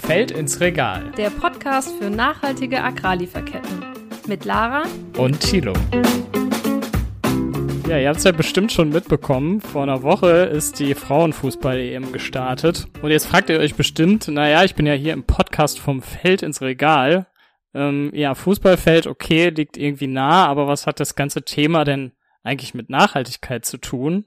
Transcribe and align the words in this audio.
Feld 0.00 0.30
ins 0.30 0.60
Regal. 0.60 1.12
Der 1.16 1.30
Podcast 1.30 1.92
für 1.98 2.10
nachhaltige 2.10 2.82
Agrarlieferketten. 2.82 3.84
Mit 4.26 4.44
Lara 4.44 4.82
und 5.16 5.40
Thilo. 5.40 5.72
Ja, 7.88 7.98
ihr 7.98 8.08
habt 8.08 8.18
es 8.18 8.24
ja 8.24 8.32
bestimmt 8.32 8.72
schon 8.72 8.90
mitbekommen. 8.90 9.60
Vor 9.60 9.82
einer 9.82 10.02
Woche 10.02 10.28
ist 10.28 10.78
die 10.80 10.94
Frauenfußball-EM 10.94 12.12
gestartet. 12.12 12.88
Und 13.02 13.10
jetzt 13.10 13.26
fragt 13.26 13.50
ihr 13.50 13.58
euch 13.58 13.74
bestimmt, 13.74 14.28
naja, 14.28 14.64
ich 14.64 14.74
bin 14.74 14.86
ja 14.86 14.94
hier 14.94 15.12
im 15.12 15.24
Podcast 15.24 15.78
vom 15.78 16.02
Feld 16.02 16.42
ins 16.42 16.60
Regal. 16.60 17.26
Ähm, 17.74 18.10
ja, 18.12 18.34
Fußballfeld, 18.34 19.06
okay, 19.06 19.50
liegt 19.50 19.76
irgendwie 19.76 20.08
nah, 20.08 20.46
aber 20.46 20.66
was 20.66 20.86
hat 20.86 20.98
das 20.98 21.14
ganze 21.14 21.44
Thema 21.44 21.84
denn 21.84 22.12
eigentlich 22.42 22.74
mit 22.74 22.90
Nachhaltigkeit 22.90 23.64
zu 23.64 23.78
tun? 23.78 24.26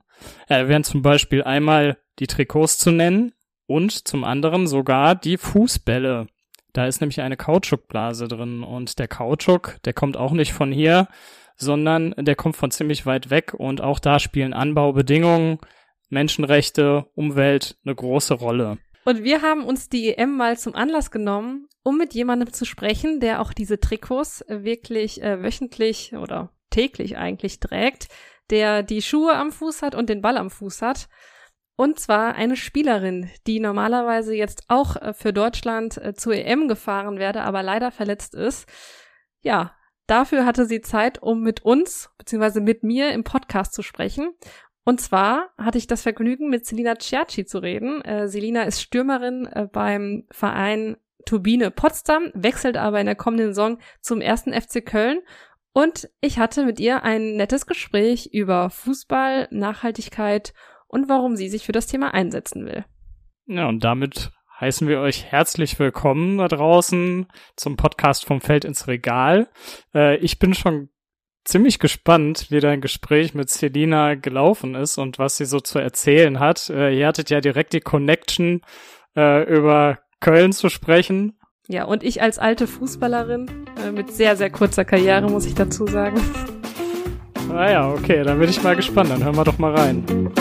Ja, 0.50 0.60
da 0.60 0.68
wären 0.70 0.84
zum 0.84 1.02
Beispiel 1.02 1.44
einmal 1.44 1.98
die 2.20 2.28
Trikots 2.28 2.78
zu 2.78 2.92
nennen 2.92 3.34
und 3.68 4.08
zum 4.08 4.24
anderen 4.24 4.68
sogar 4.68 5.16
die 5.16 5.38
Fußbälle. 5.38 6.28
Da 6.74 6.88
ist 6.88 7.02
nämlich 7.02 7.22
eine 7.22 7.38
Kautschukblase 7.38 8.28
drin 8.28 8.64
und 8.64 8.98
der 9.00 9.08
Kautschuk, 9.08 9.78
der 9.86 9.94
kommt 9.94 10.18
auch 10.18 10.32
nicht 10.32 10.54
von 10.54 10.72
hier, 10.72 11.08
sondern 11.56 12.16
der 12.18 12.36
kommt 12.36 12.56
von 12.56 12.72
ziemlich 12.72 13.06
weit 13.06 13.30
weg 13.30 13.54
und 13.54 13.82
auch 13.82 14.00
da 14.00 14.20
spielen 14.20 14.54
Anbaubedingungen, 14.54 15.60
Menschenrechte, 16.10 17.06
Umwelt 17.16 17.78
eine 17.86 17.96
große 17.96 18.34
Rolle. 18.34 18.78
Und 19.06 19.24
wir 19.24 19.42
haben 19.42 19.66
uns 19.66 19.90
die 19.90 20.16
EM 20.16 20.38
mal 20.38 20.58
zum 20.58 20.76
Anlass 20.76 21.12
genommen, 21.12 21.68
um 21.84 21.98
mit 21.98 22.14
jemandem 22.14 22.54
zu 22.54 22.66
sprechen, 22.66 23.20
der 23.20 23.42
auch 23.42 23.54
diese 23.54 23.80
Trikots 23.80 24.46
wirklich 24.48 25.22
äh, 25.22 25.44
wöchentlich 25.44 26.14
oder 26.16 26.52
täglich 26.70 27.18
eigentlich 27.18 27.60
trägt, 27.60 28.08
der 28.50 28.82
die 28.82 29.02
Schuhe 29.02 29.36
am 29.36 29.52
Fuß 29.52 29.82
hat 29.82 29.94
und 29.96 30.10
den 30.10 30.22
Ball 30.22 30.38
am 30.38 30.50
Fuß 30.50 30.82
hat. 30.82 31.10
Und 31.76 32.00
zwar 32.00 32.36
eine 32.36 32.56
Spielerin, 32.56 33.30
die 33.48 33.60
normalerweise 33.60 34.36
jetzt 34.36 34.64
auch 34.68 34.96
äh, 34.96 35.14
für 35.14 35.34
Deutschland 35.34 35.98
äh, 35.98 36.14
zur 36.14 36.36
EM 36.36 36.68
gefahren 36.68 37.18
werde, 37.18 37.42
aber 37.42 37.64
leider 37.64 37.92
verletzt 37.92 38.36
ist. 38.36 38.70
Ja, 39.42 39.76
dafür 40.06 40.46
hatte 40.46 40.66
sie 40.66 40.82
Zeit, 40.82 41.22
um 41.22 41.42
mit 41.42 41.66
uns, 41.66 42.12
beziehungsweise 42.18 42.62
mit 42.62 42.84
mir 42.84 43.12
im 43.12 43.24
Podcast 43.24 43.74
zu 43.74 43.82
sprechen. 43.82 44.34
Und 44.86 45.02
zwar 45.02 45.50
hatte 45.58 45.78
ich 45.78 45.88
das 45.88 46.04
Vergnügen, 46.04 46.50
mit 46.50 46.66
Selina 46.66 46.96
Ciacci 47.00 47.46
zu 47.46 47.60
reden. 47.60 48.02
Äh, 48.04 48.28
Selina 48.28 48.64
ist 48.64 48.82
Stürmerin 48.82 49.48
äh, 49.48 49.68
beim 49.72 50.26
Verein 50.30 50.98
Turbine 51.26 51.72
Potsdam, 51.72 52.32
wechselt 52.34 52.78
aber 52.78 53.00
in 53.00 53.06
der 53.06 53.16
kommenden 53.16 53.48
Saison 53.48 53.80
zum 54.02 54.22
ersten 54.22 54.54
FC 54.54 54.86
Köln. 54.86 55.22
Und 55.72 56.10
ich 56.22 56.38
hatte 56.38 56.66
mit 56.66 56.80
ihr 56.80 57.04
ein 57.04 57.36
nettes 57.36 57.66
Gespräch 57.66 58.30
über 58.32 58.70
Fußball, 58.70 59.48
Nachhaltigkeit 59.50 60.54
und 60.94 61.10
warum 61.10 61.36
sie 61.36 61.50
sich 61.50 61.66
für 61.66 61.72
das 61.72 61.88
Thema 61.88 62.14
einsetzen 62.14 62.66
will. 62.66 62.86
Ja, 63.48 63.68
und 63.68 63.84
damit 63.84 64.32
heißen 64.62 64.88
wir 64.88 65.00
euch 65.00 65.26
herzlich 65.26 65.80
willkommen 65.80 66.38
da 66.38 66.48
draußen 66.48 67.26
zum 67.56 67.76
Podcast 67.76 68.26
vom 68.26 68.40
Feld 68.40 68.64
ins 68.64 68.88
Regal. 68.88 69.50
Äh, 69.96 70.18
ich 70.18 70.38
bin 70.38 70.54
schon 70.54 70.90
ziemlich 71.46 71.80
gespannt, 71.80 72.48
wie 72.52 72.60
dein 72.60 72.80
Gespräch 72.80 73.34
mit 73.34 73.50
Selina 73.50 74.14
gelaufen 74.14 74.76
ist 74.76 75.00
und 75.00 75.18
was 75.18 75.36
sie 75.36 75.46
so 75.46 75.60
zu 75.60 75.80
erzählen 75.80 76.40
hat. 76.40 76.70
Äh, 76.70 76.98
ihr 76.98 77.08
hattet 77.08 77.32
ja 77.32 77.42
direkt 77.42 77.74
die 77.74 77.82
Connection, 77.82 78.62
äh, 79.16 79.44
über 79.52 79.98
Köln 80.20 80.54
zu 80.54 80.70
sprechen. 80.70 81.40
Ja, 81.68 81.86
und 81.86 82.04
ich 82.04 82.22
als 82.22 82.38
alte 82.38 82.68
Fußballerin 82.68 83.50
äh, 83.84 83.92
mit 83.92 84.12
sehr, 84.12 84.36
sehr 84.36 84.52
kurzer 84.52 84.86
Karriere, 84.86 85.30
muss 85.30 85.46
ich 85.46 85.56
dazu 85.56 85.88
sagen. 85.88 86.22
Ah 87.52 87.70
ja, 87.70 87.92
okay, 87.92 88.24
dann 88.24 88.40
bin 88.40 88.50
ich 88.50 88.62
mal 88.62 88.76
gespannt. 88.76 89.10
Dann 89.10 89.24
hören 89.24 89.36
wir 89.36 89.44
doch 89.44 89.58
mal 89.58 89.76
rein. 89.76 90.32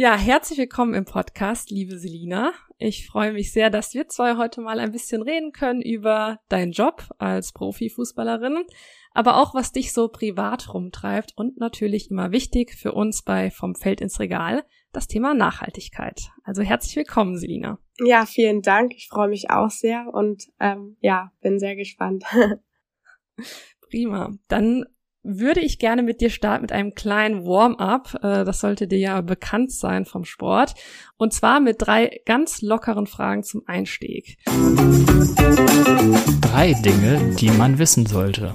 Ja, 0.00 0.16
herzlich 0.16 0.60
willkommen 0.60 0.94
im 0.94 1.04
Podcast, 1.04 1.72
liebe 1.72 1.98
Selina. 1.98 2.52
Ich 2.78 3.08
freue 3.08 3.32
mich 3.32 3.50
sehr, 3.50 3.68
dass 3.68 3.94
wir 3.94 4.06
zwei 4.06 4.36
heute 4.36 4.60
mal 4.60 4.78
ein 4.78 4.92
bisschen 4.92 5.22
reden 5.22 5.50
können 5.50 5.82
über 5.82 6.38
deinen 6.48 6.70
Job 6.70 7.02
als 7.18 7.50
Profifußballerin, 7.50 8.62
aber 9.10 9.38
auch 9.38 9.56
was 9.56 9.72
dich 9.72 9.92
so 9.92 10.06
privat 10.06 10.72
rumtreibt 10.72 11.32
und 11.34 11.58
natürlich 11.58 12.12
immer 12.12 12.30
wichtig 12.30 12.76
für 12.76 12.92
uns 12.92 13.24
bei 13.24 13.50
Vom 13.50 13.74
Feld 13.74 14.00
ins 14.00 14.20
Regal, 14.20 14.62
das 14.92 15.08
Thema 15.08 15.34
Nachhaltigkeit. 15.34 16.30
Also 16.44 16.62
herzlich 16.62 16.94
willkommen, 16.94 17.36
Selina. 17.36 17.80
Ja, 17.98 18.24
vielen 18.24 18.62
Dank. 18.62 18.94
Ich 18.94 19.08
freue 19.08 19.28
mich 19.28 19.50
auch 19.50 19.70
sehr 19.70 20.14
und 20.14 20.44
ähm, 20.60 20.96
ja, 21.00 21.32
bin 21.40 21.58
sehr 21.58 21.74
gespannt. 21.74 22.22
Prima. 23.90 24.32
Dann 24.46 24.84
würde 25.28 25.60
ich 25.60 25.78
gerne 25.78 26.02
mit 26.02 26.22
dir 26.22 26.30
starten 26.30 26.62
mit 26.62 26.72
einem 26.72 26.94
kleinen 26.94 27.44
Warm-up. 27.44 28.14
Äh, 28.22 28.44
das 28.44 28.60
sollte 28.60 28.88
dir 28.88 28.98
ja 28.98 29.20
bekannt 29.20 29.70
sein 29.70 30.06
vom 30.06 30.24
Sport. 30.24 30.74
Und 31.18 31.34
zwar 31.34 31.60
mit 31.60 31.76
drei 31.78 32.20
ganz 32.24 32.62
lockeren 32.62 33.06
Fragen 33.06 33.42
zum 33.42 33.62
Einstieg. 33.66 34.38
Drei 36.40 36.72
Dinge, 36.82 37.36
die 37.38 37.50
man 37.50 37.78
wissen 37.78 38.06
sollte. 38.06 38.54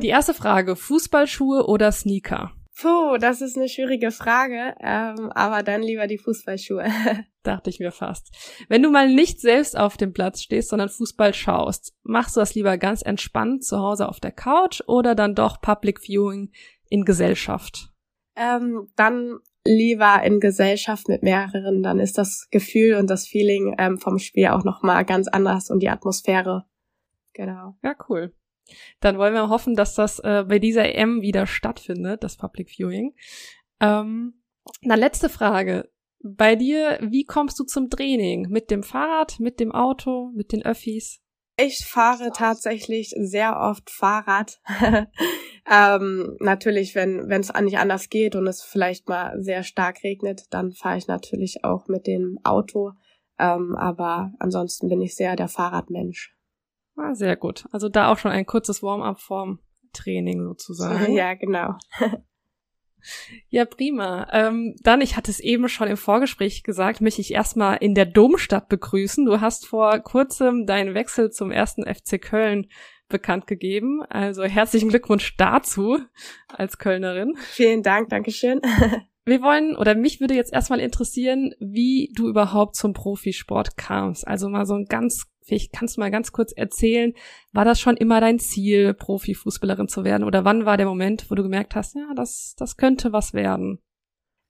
Die 0.00 0.08
erste 0.08 0.32
Frage, 0.32 0.74
Fußballschuhe 0.74 1.66
oder 1.66 1.92
Sneaker? 1.92 2.52
Puh, 2.80 3.18
das 3.18 3.40
ist 3.40 3.56
eine 3.56 3.68
schwierige 3.68 4.12
Frage, 4.12 4.76
ähm, 4.80 5.32
aber 5.34 5.64
dann 5.64 5.82
lieber 5.82 6.06
die 6.06 6.18
Fußballschuhe. 6.18 6.84
Dachte 7.42 7.70
ich 7.70 7.80
mir 7.80 7.90
fast. 7.90 8.32
Wenn 8.68 8.84
du 8.84 8.90
mal 8.90 9.12
nicht 9.12 9.40
selbst 9.40 9.76
auf 9.76 9.96
dem 9.96 10.12
Platz 10.12 10.42
stehst, 10.42 10.68
sondern 10.68 10.88
Fußball 10.88 11.34
schaust, 11.34 11.96
machst 12.04 12.36
du 12.36 12.40
das 12.40 12.54
lieber 12.54 12.78
ganz 12.78 13.02
entspannt 13.02 13.64
zu 13.64 13.78
Hause 13.78 14.08
auf 14.08 14.20
der 14.20 14.30
Couch 14.30 14.80
oder 14.86 15.16
dann 15.16 15.34
doch 15.34 15.60
Public 15.60 16.00
Viewing 16.00 16.52
in 16.88 17.04
Gesellschaft? 17.04 17.90
Ähm, 18.36 18.86
dann 18.94 19.38
lieber 19.64 20.22
in 20.22 20.38
Gesellschaft 20.38 21.08
mit 21.08 21.24
mehreren, 21.24 21.82
dann 21.82 21.98
ist 21.98 22.16
das 22.16 22.46
Gefühl 22.52 22.94
und 22.94 23.10
das 23.10 23.26
Feeling 23.26 23.74
ähm, 23.76 23.98
vom 23.98 24.20
Spiel 24.20 24.48
auch 24.48 24.62
nochmal 24.62 25.04
ganz 25.04 25.26
anders 25.26 25.68
und 25.68 25.80
die 25.80 25.88
Atmosphäre. 25.88 26.64
Genau. 27.34 27.74
Ja, 27.82 27.96
cool. 28.08 28.32
Dann 29.00 29.18
wollen 29.18 29.34
wir 29.34 29.48
hoffen, 29.48 29.74
dass 29.74 29.94
das 29.94 30.18
äh, 30.20 30.44
bei 30.48 30.58
dieser 30.58 30.94
EM 30.94 31.22
wieder 31.22 31.46
stattfindet, 31.46 32.24
das 32.24 32.36
Public 32.36 32.70
Viewing. 32.70 33.14
Ähm, 33.80 34.34
dann 34.82 34.98
letzte 34.98 35.28
Frage. 35.28 35.88
Bei 36.20 36.56
dir, 36.56 36.98
wie 37.00 37.24
kommst 37.24 37.58
du 37.60 37.64
zum 37.64 37.90
Training? 37.90 38.48
Mit 38.48 38.70
dem 38.70 38.82
Fahrrad, 38.82 39.38
mit 39.38 39.60
dem 39.60 39.72
Auto, 39.72 40.30
mit 40.34 40.52
den 40.52 40.64
Öffis? 40.64 41.20
Ich 41.60 41.86
fahre 41.86 42.30
tatsächlich 42.32 43.14
sehr 43.16 43.58
oft 43.58 43.90
Fahrrad. 43.90 44.60
ähm, 45.70 46.36
natürlich, 46.38 46.94
wenn 46.94 47.28
wenn 47.28 47.40
es 47.40 47.52
nicht 47.52 47.78
anders 47.78 48.08
geht 48.10 48.36
und 48.36 48.46
es 48.46 48.62
vielleicht 48.62 49.08
mal 49.08 49.40
sehr 49.42 49.64
stark 49.64 50.04
regnet, 50.04 50.46
dann 50.50 50.72
fahre 50.72 50.98
ich 50.98 51.08
natürlich 51.08 51.64
auch 51.64 51.88
mit 51.88 52.06
dem 52.06 52.38
Auto. 52.44 52.92
Ähm, 53.38 53.76
aber 53.76 54.32
ansonsten 54.38 54.88
bin 54.88 55.00
ich 55.00 55.16
sehr 55.16 55.34
der 55.34 55.48
Fahrradmensch. 55.48 56.37
Ah, 56.98 57.14
sehr 57.14 57.36
gut. 57.36 57.66
Also 57.70 57.88
da 57.88 58.10
auch 58.10 58.18
schon 58.18 58.32
ein 58.32 58.46
kurzes 58.46 58.82
Warm-up 58.82 59.20
vorm 59.20 59.60
Training 59.92 60.42
sozusagen. 60.42 61.12
Ja, 61.14 61.34
genau. 61.34 61.74
Ja, 63.48 63.64
prima. 63.64 64.26
Ähm, 64.32 64.74
dann, 64.82 65.00
ich 65.00 65.16
hatte 65.16 65.30
es 65.30 65.38
eben 65.38 65.68
schon 65.68 65.86
im 65.86 65.96
Vorgespräch 65.96 66.64
gesagt, 66.64 67.00
möchte 67.00 67.20
ich 67.20 67.32
erstmal 67.32 67.76
in 67.76 67.94
der 67.94 68.06
Domstadt 68.06 68.68
begrüßen. 68.68 69.24
Du 69.24 69.40
hast 69.40 69.66
vor 69.66 70.00
kurzem 70.00 70.66
deinen 70.66 70.94
Wechsel 70.94 71.30
zum 71.30 71.52
ersten 71.52 71.84
FC 71.84 72.20
Köln 72.20 72.66
bekannt 73.08 73.46
gegeben. 73.46 74.02
Also 74.08 74.42
herzlichen 74.42 74.88
Glückwunsch 74.88 75.36
dazu 75.36 76.00
als 76.48 76.78
Kölnerin. 76.78 77.34
Vielen 77.36 77.84
Dank, 77.84 78.08
Dankeschön. 78.08 78.60
Wir 79.24 79.42
wollen, 79.42 79.76
oder 79.76 79.94
mich 79.94 80.20
würde 80.20 80.34
jetzt 80.34 80.52
erstmal 80.52 80.80
interessieren, 80.80 81.54
wie 81.60 82.10
du 82.16 82.28
überhaupt 82.28 82.76
zum 82.76 82.94
Profisport 82.94 83.76
kamst. 83.76 84.26
Also 84.26 84.48
mal 84.48 84.66
so 84.66 84.74
ein 84.74 84.86
ganz 84.86 85.26
Vielleicht 85.48 85.72
kannst 85.72 85.96
du 85.96 86.00
mal 86.00 86.10
ganz 86.10 86.30
kurz 86.30 86.52
erzählen, 86.52 87.14
war 87.52 87.64
das 87.64 87.80
schon 87.80 87.96
immer 87.96 88.20
dein 88.20 88.38
Ziel, 88.38 88.92
Profifußballerin 88.92 89.88
zu 89.88 90.04
werden? 90.04 90.24
Oder 90.24 90.44
wann 90.44 90.66
war 90.66 90.76
der 90.76 90.86
Moment, 90.86 91.30
wo 91.30 91.34
du 91.34 91.42
gemerkt 91.42 91.74
hast, 91.74 91.94
ja, 91.94 92.12
das, 92.14 92.54
das 92.58 92.76
könnte 92.76 93.14
was 93.14 93.32
werden? 93.32 93.80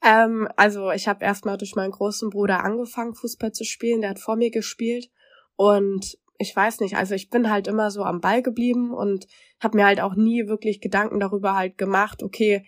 Ähm, 0.05 0.49
also 0.57 0.91
ich 0.91 1.07
habe 1.07 1.25
erstmal 1.25 1.57
durch 1.57 1.77
meinen 1.77 1.93
großen 1.93 2.31
Bruder 2.31 2.65
angefangen, 2.65 3.15
Fußball 3.15 3.53
zu 3.53 3.65
spielen. 3.65 4.01
Der 4.01 4.11
hat 4.11 4.19
vor 4.19 4.35
mir 4.35 4.51
gespielt. 4.51 5.09
Und 5.55 6.19
ich 6.37 6.55
weiß 6.55 6.81
nicht, 6.81 6.97
also 6.97 7.15
ich 7.15 7.31
bin 7.31 7.49
halt 7.49 7.69
immer 7.69 7.93
so 7.93 8.03
am 8.03 8.21
Ball 8.21 8.43
geblieben 8.43 8.93
und 8.93 9.29
habe 9.61 9.79
mir 9.79 9.87
halt 9.87 10.01
auch 10.01 10.17
nie 10.17 10.49
wirklich 10.49 10.81
Gedanken 10.81 11.21
darüber 11.21 11.55
halt 11.55 11.79
gemacht, 11.79 12.25
okay, 12.25 12.67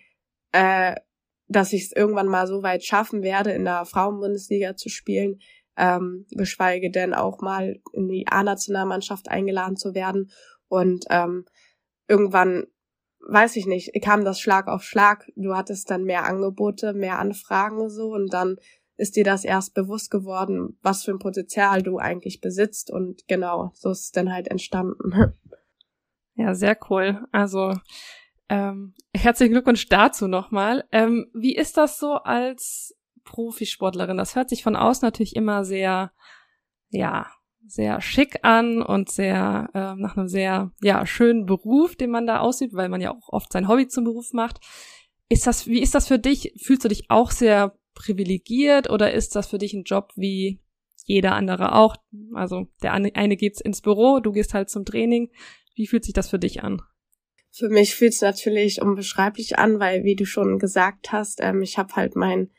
äh, 0.53 0.95
dass 1.49 1.73
ich 1.73 1.83
es 1.83 1.91
irgendwann 1.91 2.27
mal 2.27 2.47
so 2.47 2.63
weit 2.63 2.85
schaffen 2.85 3.23
werde, 3.23 3.51
in 3.51 3.65
der 3.65 3.83
Frauenbundesliga 3.83 4.77
zu 4.77 4.87
spielen 4.87 5.39
ähm, 5.81 6.27
geschweige 6.29 6.91
denn 6.91 7.15
auch 7.15 7.41
mal 7.41 7.81
in 7.91 8.07
die 8.07 8.27
A-Nationalmannschaft 8.29 9.29
eingeladen 9.29 9.75
zu 9.75 9.95
werden. 9.95 10.31
Und 10.67 11.05
ähm, 11.09 11.45
irgendwann, 12.07 12.67
weiß 13.27 13.55
ich 13.55 13.65
nicht, 13.65 13.91
kam 14.03 14.23
das 14.23 14.39
Schlag 14.39 14.67
auf 14.67 14.83
Schlag. 14.83 15.27
Du 15.35 15.55
hattest 15.55 15.89
dann 15.89 16.03
mehr 16.03 16.25
Angebote, 16.25 16.93
mehr 16.93 17.17
Anfragen 17.17 17.89
so 17.89 18.13
und 18.13 18.31
dann 18.31 18.57
ist 18.95 19.15
dir 19.15 19.23
das 19.23 19.43
erst 19.43 19.73
bewusst 19.73 20.11
geworden, 20.11 20.77
was 20.83 21.03
für 21.03 21.11
ein 21.11 21.19
Potenzial 21.19 21.81
du 21.81 21.97
eigentlich 21.97 22.39
besitzt 22.39 22.91
und 22.91 23.27
genau, 23.27 23.71
so 23.73 23.89
ist 23.89 24.01
es 24.01 24.11
dann 24.11 24.31
halt 24.31 24.47
entstanden. 24.47 25.33
Ja, 26.35 26.55
sehr 26.55 26.77
cool. 26.89 27.27
Also 27.33 27.73
ähm, 28.47 28.95
herzlichen 29.13 29.51
Glückwunsch 29.51 29.89
dazu 29.89 30.27
nochmal. 30.27 30.85
Ähm, 30.91 31.29
wie 31.33 31.53
ist 31.53 31.75
das 31.75 31.99
so 31.99 32.13
als 32.13 32.97
Profisportlerin. 33.23 34.17
Das 34.17 34.35
hört 34.35 34.49
sich 34.49 34.63
von 34.63 34.75
außen 34.75 35.05
natürlich 35.05 35.35
immer 35.35 35.63
sehr, 35.63 36.11
ja, 36.89 37.27
sehr 37.67 38.01
schick 38.01 38.39
an 38.43 38.81
und 38.81 39.09
sehr 39.09 39.69
äh, 39.73 39.95
nach 39.95 40.17
einem 40.17 40.27
sehr 40.27 40.71
ja 40.81 41.05
schönen 41.05 41.45
Beruf, 41.45 41.95
den 41.95 42.11
man 42.11 42.27
da 42.27 42.39
ausübt, 42.39 42.73
weil 42.73 42.89
man 42.89 43.01
ja 43.01 43.11
auch 43.11 43.29
oft 43.29 43.51
sein 43.51 43.67
Hobby 43.67 43.87
zum 43.87 44.03
Beruf 44.03 44.33
macht. 44.33 44.59
Ist 45.29 45.47
das 45.47 45.67
wie 45.67 45.81
ist 45.81 45.95
das 45.95 46.07
für 46.07 46.19
dich? 46.19 46.53
Fühlst 46.61 46.83
du 46.83 46.89
dich 46.89 47.09
auch 47.09 47.31
sehr 47.31 47.77
privilegiert 47.93 48.89
oder 48.89 49.13
ist 49.13 49.35
das 49.35 49.47
für 49.47 49.57
dich 49.57 49.73
ein 49.73 49.83
Job 49.83 50.11
wie 50.15 50.59
jeder 51.05 51.33
andere 51.33 51.75
auch? 51.75 51.95
Also 52.33 52.67
der 52.81 52.93
eine 52.93 53.37
geht 53.37 53.61
ins 53.61 53.81
Büro, 53.81 54.19
du 54.19 54.31
gehst 54.31 54.53
halt 54.53 54.69
zum 54.69 54.85
Training. 54.85 55.31
Wie 55.75 55.87
fühlt 55.87 56.03
sich 56.03 56.13
das 56.13 56.29
für 56.29 56.39
dich 56.39 56.63
an? 56.63 56.81
Für 57.51 57.69
mich 57.69 57.95
fühlt 57.95 58.13
es 58.13 58.21
natürlich 58.21 58.81
unbeschreiblich 58.81 59.59
an, 59.59 59.79
weil 59.79 60.03
wie 60.03 60.15
du 60.15 60.25
schon 60.25 60.57
gesagt 60.57 61.11
hast, 61.11 61.39
ähm, 61.41 61.61
ich 61.61 61.77
habe 61.77 61.95
halt 61.95 62.15
mein 62.15 62.49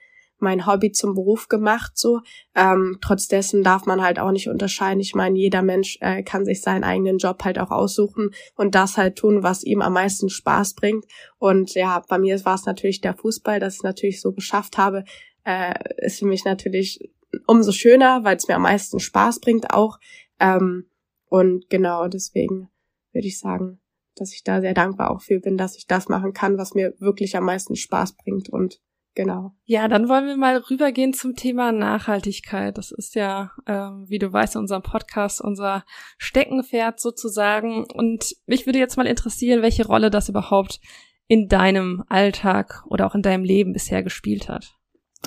mein 0.42 0.66
Hobby 0.66 0.92
zum 0.92 1.14
Beruf 1.14 1.48
gemacht, 1.48 1.92
so. 1.94 2.20
Ähm, 2.54 2.98
trotz 3.00 3.28
dessen 3.28 3.62
darf 3.62 3.86
man 3.86 4.02
halt 4.02 4.18
auch 4.18 4.30
nicht 4.30 4.48
unterscheiden. 4.48 5.00
Ich 5.00 5.14
meine, 5.14 5.38
jeder 5.38 5.62
Mensch 5.62 5.98
äh, 6.00 6.22
kann 6.22 6.44
sich 6.44 6.60
seinen 6.60 6.84
eigenen 6.84 7.18
Job 7.18 7.44
halt 7.44 7.58
auch 7.58 7.70
aussuchen 7.70 8.30
und 8.56 8.74
das 8.74 8.96
halt 8.96 9.16
tun, 9.16 9.42
was 9.42 9.64
ihm 9.64 9.80
am 9.80 9.94
meisten 9.94 10.28
Spaß 10.28 10.74
bringt. 10.74 11.06
Und 11.38 11.74
ja, 11.74 12.02
bei 12.08 12.18
mir 12.18 12.44
war 12.44 12.56
es 12.56 12.66
natürlich 12.66 13.00
der 13.00 13.14
Fußball, 13.14 13.60
dass 13.60 13.76
ich 13.76 13.82
natürlich 13.82 14.20
so 14.20 14.32
geschafft 14.32 14.78
habe, 14.78 15.04
äh, 15.44 15.74
ist 15.98 16.18
für 16.18 16.26
mich 16.26 16.44
natürlich 16.44 17.10
umso 17.46 17.72
schöner, 17.72 18.24
weil 18.24 18.36
es 18.36 18.48
mir 18.48 18.56
am 18.56 18.62
meisten 18.62 19.00
Spaß 19.00 19.40
bringt 19.40 19.72
auch. 19.72 19.98
Ähm, 20.38 20.86
und 21.28 21.70
genau 21.70 22.08
deswegen 22.08 22.68
würde 23.12 23.28
ich 23.28 23.38
sagen, 23.38 23.80
dass 24.16 24.32
ich 24.32 24.44
da 24.44 24.60
sehr 24.60 24.74
dankbar 24.74 25.10
auch 25.10 25.22
für 25.22 25.40
bin, 25.40 25.56
dass 25.56 25.76
ich 25.76 25.86
das 25.86 26.08
machen 26.08 26.32
kann, 26.32 26.58
was 26.58 26.74
mir 26.74 26.94
wirklich 26.98 27.36
am 27.36 27.44
meisten 27.44 27.76
Spaß 27.76 28.16
bringt 28.16 28.48
und 28.48 28.80
Genau. 29.14 29.52
Ja, 29.64 29.88
dann 29.88 30.08
wollen 30.08 30.26
wir 30.26 30.36
mal 30.36 30.56
rübergehen 30.56 31.12
zum 31.12 31.36
Thema 31.36 31.70
Nachhaltigkeit. 31.70 32.78
Das 32.78 32.92
ist 32.92 33.14
ja, 33.14 33.52
ähm, 33.66 34.06
wie 34.08 34.18
du 34.18 34.32
weißt, 34.32 34.54
in 34.54 34.62
unserem 34.62 34.82
Podcast 34.82 35.42
unser 35.42 35.84
Steckenpferd 36.16 36.98
sozusagen. 36.98 37.84
Und 37.84 38.34
mich 38.46 38.64
würde 38.64 38.78
jetzt 38.78 38.96
mal 38.96 39.06
interessieren, 39.06 39.60
welche 39.60 39.86
Rolle 39.86 40.10
das 40.10 40.30
überhaupt 40.30 40.80
in 41.26 41.48
deinem 41.48 42.04
Alltag 42.08 42.84
oder 42.88 43.06
auch 43.06 43.14
in 43.14 43.22
deinem 43.22 43.44
Leben 43.44 43.74
bisher 43.74 44.02
gespielt 44.02 44.48
hat. 44.48 44.74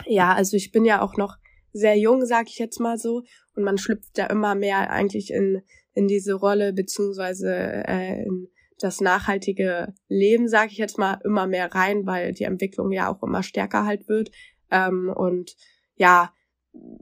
Ja, 0.07 0.33
also 0.33 0.57
ich 0.57 0.71
bin 0.71 0.83
ja 0.83 1.01
auch 1.01 1.15
noch 1.15 1.37
sehr 1.71 1.97
jung, 1.97 2.25
sag 2.25 2.47
ich 2.47 2.57
jetzt 2.57 2.79
mal 2.79 2.97
so. 2.97 3.23
Und 3.55 3.63
man 3.63 3.77
schlüpft 3.77 4.17
ja 4.17 4.25
immer 4.27 4.55
mehr 4.55 4.89
eigentlich 4.89 5.31
in, 5.31 5.61
in 5.93 6.07
diese 6.07 6.33
Rolle, 6.33 6.73
beziehungsweise 6.73 7.53
äh, 7.87 8.23
in 8.23 8.47
das 8.79 9.01
nachhaltige 9.01 9.93
Leben, 10.07 10.47
sage 10.47 10.71
ich 10.71 10.77
jetzt 10.77 10.97
mal, 10.97 11.19
immer 11.23 11.47
mehr 11.47 11.73
rein, 11.73 12.05
weil 12.05 12.33
die 12.33 12.43
Entwicklung 12.43 12.91
ja 12.91 13.11
auch 13.11 13.23
immer 13.23 13.43
stärker 13.43 13.85
halt 13.85 14.07
wird. 14.07 14.31
Ähm, 14.71 15.11
und 15.15 15.55
ja, 15.95 16.33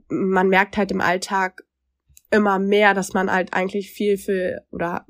man 0.08 0.48
merkt 0.48 0.76
halt 0.76 0.90
im 0.90 1.00
Alltag 1.00 1.64
immer 2.30 2.58
mehr, 2.58 2.94
dass 2.94 3.12
man 3.12 3.30
halt 3.30 3.52
eigentlich 3.54 3.90
viel 3.90 4.18
für 4.18 4.64
oder 4.70 5.06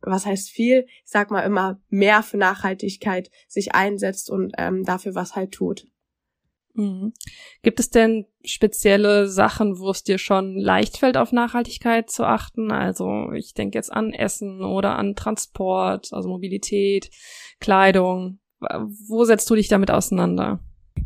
was 0.00 0.26
heißt 0.26 0.50
viel, 0.50 0.86
ich 0.86 1.10
sag 1.10 1.30
mal 1.30 1.40
immer 1.40 1.80
mehr 1.88 2.22
für 2.22 2.36
Nachhaltigkeit 2.36 3.30
sich 3.48 3.74
einsetzt 3.74 4.30
und 4.30 4.52
ähm, 4.58 4.84
dafür 4.84 5.14
was 5.14 5.34
halt 5.34 5.52
tut. 5.52 5.86
Mhm. 6.74 7.12
Gibt 7.62 7.78
es 7.78 7.90
denn 7.90 8.26
spezielle 8.44 9.28
Sachen, 9.28 9.78
wo 9.78 9.90
es 9.90 10.02
dir 10.02 10.18
schon 10.18 10.58
leicht 10.58 10.98
fällt, 10.98 11.16
auf 11.16 11.32
Nachhaltigkeit 11.32 12.10
zu 12.10 12.24
achten? 12.24 12.72
Also 12.72 13.30
ich 13.32 13.54
denke 13.54 13.78
jetzt 13.78 13.92
an 13.92 14.12
Essen 14.12 14.62
oder 14.62 14.96
an 14.96 15.14
Transport, 15.14 16.12
also 16.12 16.28
Mobilität, 16.28 17.10
Kleidung. 17.60 18.40
Wo 18.60 19.24
setzt 19.24 19.48
du 19.50 19.54
dich 19.54 19.68
damit 19.68 19.90
auseinander? 19.90 20.60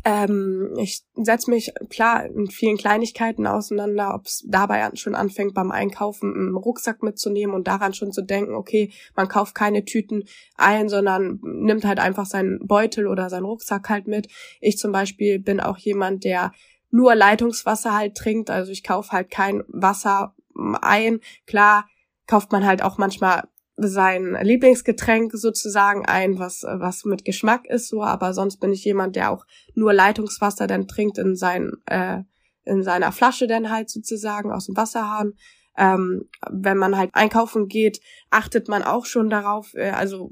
Ähm, 0.05 0.73
ich 0.77 1.01
setze 1.15 1.51
mich 1.51 1.73
klar 1.89 2.25
in 2.25 2.47
vielen 2.47 2.77
Kleinigkeiten 2.77 3.45
auseinander, 3.45 4.15
ob 4.15 4.25
es 4.25 4.45
dabei 4.47 4.89
schon 4.95 5.15
anfängt 5.15 5.53
beim 5.53 5.71
Einkaufen 5.71 6.33
einen 6.33 6.55
Rucksack 6.55 7.03
mitzunehmen 7.03 7.53
und 7.53 7.67
daran 7.67 7.93
schon 7.93 8.11
zu 8.11 8.21
denken, 8.21 8.55
okay, 8.55 8.91
man 9.15 9.27
kauft 9.27 9.55
keine 9.55 9.83
Tüten 9.83 10.23
ein, 10.55 10.87
sondern 10.87 11.39
nimmt 11.41 11.85
halt 11.85 11.99
einfach 11.99 12.25
seinen 12.25 12.59
Beutel 12.65 13.07
oder 13.07 13.29
seinen 13.29 13.45
Rucksack 13.45 13.89
halt 13.89 14.07
mit. 14.07 14.29
Ich 14.61 14.77
zum 14.77 14.91
Beispiel 14.91 15.39
bin 15.39 15.59
auch 15.59 15.77
jemand, 15.77 16.23
der 16.23 16.53
nur 16.91 17.13
Leitungswasser 17.13 17.95
halt 17.95 18.15
trinkt, 18.15 18.49
also 18.49 18.71
ich 18.71 18.83
kaufe 18.83 19.11
halt 19.11 19.29
kein 19.29 19.63
Wasser 19.67 20.35
ein. 20.81 21.19
Klar 21.45 21.87
kauft 22.25 22.51
man 22.51 22.65
halt 22.65 22.81
auch 22.81 22.97
manchmal 22.97 23.43
sein 23.81 24.37
Lieblingsgetränk 24.41 25.31
sozusagen 25.33 26.05
ein, 26.05 26.39
was, 26.39 26.63
was 26.63 27.05
mit 27.05 27.25
Geschmack 27.25 27.67
ist, 27.67 27.89
so, 27.89 28.03
aber 28.03 28.33
sonst 28.33 28.57
bin 28.57 28.71
ich 28.71 28.83
jemand, 28.83 29.15
der 29.15 29.31
auch 29.31 29.45
nur 29.75 29.93
Leitungswasser 29.93 30.67
dann 30.67 30.87
trinkt 30.87 31.17
in 31.17 31.35
sein, 31.35 31.71
äh, 31.85 32.23
in 32.65 32.83
seiner 32.83 33.11
Flasche 33.11 33.47
dann 33.47 33.69
halt 33.69 33.89
sozusagen 33.89 34.51
aus 34.51 34.65
dem 34.65 34.77
Wasserhahn. 34.77 35.33
Ähm, 35.77 36.27
wenn 36.49 36.77
man 36.77 36.97
halt 36.97 37.11
einkaufen 37.13 37.67
geht, 37.67 38.01
achtet 38.29 38.67
man 38.67 38.83
auch 38.83 39.05
schon 39.05 39.29
darauf, 39.29 39.73
äh, 39.75 39.91
also 39.91 40.29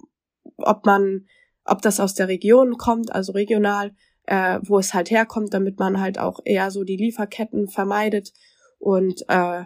ob 0.58 0.86
man, 0.86 1.26
ob 1.64 1.82
das 1.82 2.00
aus 2.00 2.16
der 2.16 2.28
Region 2.28 2.78
kommt, 2.78 3.14
also 3.14 3.32
regional, 3.32 3.94
äh, 4.24 4.60
wo 4.64 4.78
es 4.78 4.94
halt 4.94 5.10
herkommt, 5.10 5.54
damit 5.54 5.80
man 5.80 6.02
halt 6.02 6.20
auch 6.20 6.40
eher 6.44 6.70
so 6.70 6.84
die 6.84 6.98
Lieferketten 6.98 7.70
vermeidet. 7.70 8.34
Und 8.78 9.24
äh, 9.30 9.64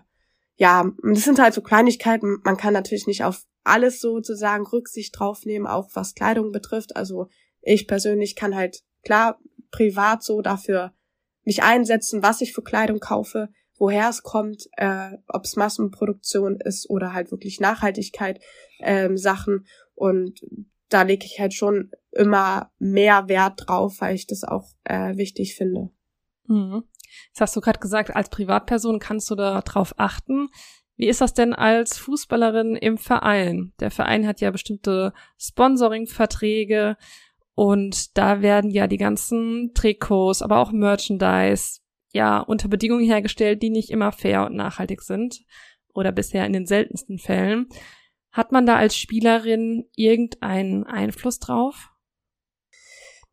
ja, 0.55 0.91
das 1.03 1.23
sind 1.23 1.39
halt 1.39 1.53
so 1.53 1.61
Kleinigkeiten. 1.61 2.39
Man 2.43 2.57
kann 2.57 2.73
natürlich 2.73 3.07
nicht 3.07 3.23
auf 3.23 3.45
alles 3.63 3.99
sozusagen 3.99 4.65
Rücksicht 4.65 5.17
drauf 5.17 5.45
nehmen, 5.45 5.67
auch 5.67 5.89
was 5.93 6.15
Kleidung 6.15 6.51
betrifft. 6.51 6.95
Also 6.95 7.27
ich 7.61 7.87
persönlich 7.87 8.35
kann 8.35 8.55
halt 8.55 8.83
klar 9.03 9.39
privat 9.71 10.23
so 10.23 10.41
dafür 10.41 10.93
mich 11.43 11.63
einsetzen, 11.63 12.21
was 12.21 12.41
ich 12.41 12.53
für 12.53 12.61
Kleidung 12.61 12.99
kaufe, 12.99 13.49
woher 13.77 14.09
es 14.09 14.21
kommt, 14.23 14.67
äh, 14.77 15.17
ob 15.27 15.45
es 15.45 15.55
Massenproduktion 15.55 16.59
ist 16.59 16.89
oder 16.89 17.13
halt 17.13 17.31
wirklich 17.31 17.59
Nachhaltigkeit 17.59 18.39
ähm, 18.79 19.17
Sachen. 19.17 19.65
Und 19.95 20.41
da 20.89 21.03
lege 21.03 21.25
ich 21.25 21.39
halt 21.39 21.53
schon 21.53 21.91
immer 22.11 22.71
mehr 22.77 23.27
Wert 23.27 23.63
drauf, 23.65 23.95
weil 23.99 24.15
ich 24.15 24.27
das 24.27 24.43
auch 24.43 24.69
äh, 24.83 25.15
wichtig 25.17 25.55
finde. 25.55 25.89
Mhm. 26.45 26.83
Jetzt 27.27 27.41
hast 27.41 27.55
du 27.55 27.61
gerade 27.61 27.79
gesagt, 27.79 28.15
als 28.15 28.29
Privatperson 28.29 28.99
kannst 28.99 29.29
du 29.29 29.35
da 29.35 29.61
drauf 29.61 29.93
achten. 29.97 30.49
Wie 30.97 31.07
ist 31.07 31.21
das 31.21 31.33
denn 31.33 31.53
als 31.53 31.97
Fußballerin 31.97 32.75
im 32.75 32.97
Verein? 32.97 33.73
Der 33.79 33.91
Verein 33.91 34.27
hat 34.27 34.41
ja 34.41 34.51
bestimmte 34.51 35.13
Sponsoring-Verträge 35.39 36.97
und 37.55 38.17
da 38.17 38.41
werden 38.41 38.69
ja 38.69 38.87
die 38.87 38.97
ganzen 38.97 39.71
Trikots, 39.73 40.41
aber 40.41 40.59
auch 40.59 40.71
Merchandise 40.71 41.79
ja 42.13 42.39
unter 42.39 42.67
Bedingungen 42.67 43.05
hergestellt, 43.05 43.61
die 43.63 43.69
nicht 43.69 43.89
immer 43.89 44.11
fair 44.11 44.45
und 44.45 44.55
nachhaltig 44.55 45.01
sind 45.01 45.41
oder 45.93 46.11
bisher 46.11 46.45
in 46.45 46.53
den 46.53 46.65
seltensten 46.65 47.17
Fällen. 47.17 47.67
Hat 48.31 48.51
man 48.51 48.65
da 48.65 48.77
als 48.77 48.97
Spielerin 48.97 49.89
irgendeinen 49.95 50.85
Einfluss 50.85 51.39
drauf? 51.39 51.90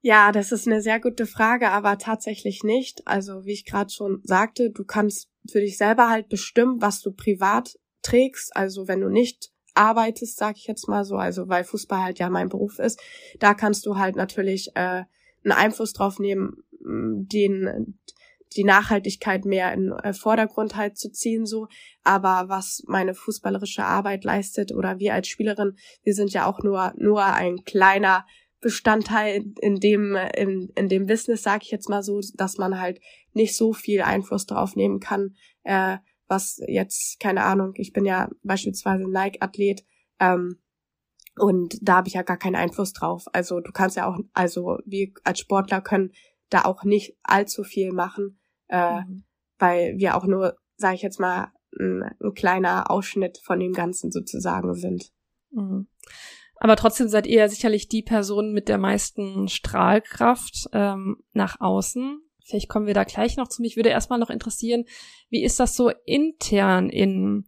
Ja, 0.00 0.30
das 0.30 0.52
ist 0.52 0.66
eine 0.66 0.80
sehr 0.80 1.00
gute 1.00 1.26
Frage, 1.26 1.70
aber 1.70 1.98
tatsächlich 1.98 2.62
nicht. 2.62 3.06
Also 3.06 3.44
wie 3.44 3.52
ich 3.52 3.64
gerade 3.64 3.90
schon 3.90 4.20
sagte, 4.22 4.70
du 4.70 4.84
kannst 4.84 5.28
für 5.50 5.60
dich 5.60 5.76
selber 5.76 6.08
halt 6.08 6.28
bestimmen, 6.28 6.80
was 6.80 7.00
du 7.00 7.12
privat 7.12 7.78
trägst. 8.02 8.54
Also 8.56 8.86
wenn 8.86 9.00
du 9.00 9.08
nicht 9.08 9.50
arbeitest, 9.74 10.36
sag 10.38 10.56
ich 10.56 10.66
jetzt 10.66 10.88
mal 10.88 11.04
so, 11.04 11.16
also 11.16 11.48
weil 11.48 11.64
Fußball 11.64 12.02
halt 12.02 12.18
ja 12.18 12.30
mein 12.30 12.48
Beruf 12.48 12.78
ist, 12.78 13.00
da 13.38 13.54
kannst 13.54 13.86
du 13.86 13.96
halt 13.96 14.16
natürlich 14.16 14.70
äh, 14.74 15.04
einen 15.44 15.52
Einfluss 15.52 15.92
drauf 15.92 16.18
nehmen, 16.18 16.64
den 16.80 17.98
die 18.56 18.64
Nachhaltigkeit 18.64 19.44
mehr 19.44 19.72
in 19.72 19.92
äh, 19.92 20.14
Vordergrund 20.14 20.76
halt 20.76 20.96
zu 20.96 21.10
ziehen 21.10 21.44
so. 21.44 21.68
Aber 22.02 22.48
was 22.48 22.82
meine 22.86 23.14
fußballerische 23.14 23.84
Arbeit 23.84 24.24
leistet 24.24 24.72
oder 24.72 24.98
wir 24.98 25.14
als 25.14 25.28
Spielerin, 25.28 25.76
wir 26.02 26.14
sind 26.14 26.32
ja 26.32 26.46
auch 26.46 26.62
nur 26.62 26.92
nur 26.96 27.24
ein 27.24 27.64
kleiner 27.64 28.24
Bestandteil 28.60 29.44
in 29.60 29.76
dem, 29.76 30.16
in, 30.36 30.70
in 30.74 30.88
dem 30.88 31.06
Business, 31.06 31.42
sage 31.42 31.60
ich 31.62 31.70
jetzt 31.70 31.88
mal 31.88 32.02
so, 32.02 32.20
dass 32.34 32.58
man 32.58 32.80
halt 32.80 33.00
nicht 33.32 33.56
so 33.56 33.72
viel 33.72 34.02
Einfluss 34.02 34.46
drauf 34.46 34.74
nehmen 34.74 35.00
kann, 35.00 35.36
äh, 35.62 35.98
was 36.26 36.60
jetzt, 36.66 37.20
keine 37.20 37.44
Ahnung, 37.44 37.72
ich 37.76 37.92
bin 37.92 38.04
ja 38.04 38.28
beispielsweise 38.42 39.08
Nike-Athlet, 39.08 39.84
ähm, 40.20 40.58
und 41.38 41.78
da 41.82 41.96
habe 41.96 42.08
ich 42.08 42.14
ja 42.14 42.22
gar 42.22 42.36
keinen 42.36 42.56
Einfluss 42.56 42.92
drauf. 42.92 43.26
Also 43.32 43.60
du 43.60 43.72
kannst 43.72 43.96
ja 43.96 44.08
auch, 44.08 44.18
also 44.32 44.78
wir 44.84 45.12
als 45.24 45.38
Sportler 45.38 45.80
können 45.80 46.12
da 46.50 46.64
auch 46.64 46.84
nicht 46.84 47.16
allzu 47.22 47.64
viel 47.64 47.92
machen, 47.92 48.38
äh, 48.68 49.00
mhm. 49.02 49.24
weil 49.58 49.94
wir 49.98 50.16
auch 50.16 50.24
nur, 50.24 50.56
sage 50.76 50.96
ich 50.96 51.02
jetzt 51.02 51.20
mal, 51.20 51.52
ein, 51.78 52.02
ein, 52.02 52.34
kleiner 52.34 52.90
Ausschnitt 52.90 53.38
von 53.44 53.60
dem 53.60 53.72
Ganzen 53.72 54.10
sozusagen 54.10 54.74
sind. 54.74 55.12
Mhm. 55.50 55.88
Aber 56.60 56.76
trotzdem 56.76 57.08
seid 57.08 57.26
ihr 57.26 57.38
ja 57.38 57.48
sicherlich 57.48 57.88
die 57.88 58.02
Person 58.02 58.52
mit 58.52 58.68
der 58.68 58.78
meisten 58.78 59.48
Strahlkraft 59.48 60.68
ähm, 60.72 61.18
nach 61.32 61.60
außen. 61.60 62.20
Vielleicht 62.44 62.68
kommen 62.68 62.86
wir 62.86 62.94
da 62.94 63.04
gleich 63.04 63.36
noch 63.36 63.48
zu. 63.48 63.62
Mich 63.62 63.76
würde 63.76 63.90
erstmal 63.90 64.18
noch 64.18 64.30
interessieren, 64.30 64.84
wie 65.28 65.44
ist 65.44 65.60
das 65.60 65.76
so 65.76 65.90
intern 66.04 66.88
in, 66.88 67.44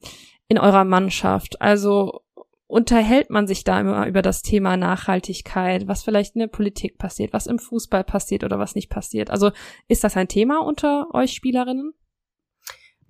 in 0.48 0.58
eurer 0.58 0.84
Mannschaft? 0.84 1.60
Also 1.60 2.20
unterhält 2.66 3.30
man 3.30 3.48
sich 3.48 3.64
da 3.64 3.80
immer 3.80 4.06
über 4.06 4.22
das 4.22 4.42
Thema 4.42 4.76
Nachhaltigkeit, 4.76 5.88
was 5.88 6.04
vielleicht 6.04 6.36
in 6.36 6.40
der 6.40 6.46
Politik 6.46 6.98
passiert, 6.98 7.32
was 7.32 7.48
im 7.48 7.58
Fußball 7.58 8.04
passiert 8.04 8.44
oder 8.44 8.58
was 8.60 8.76
nicht 8.76 8.90
passiert? 8.90 9.30
Also 9.30 9.50
ist 9.88 10.04
das 10.04 10.16
ein 10.16 10.28
Thema 10.28 10.58
unter 10.58 11.08
euch 11.12 11.32
Spielerinnen? 11.32 11.94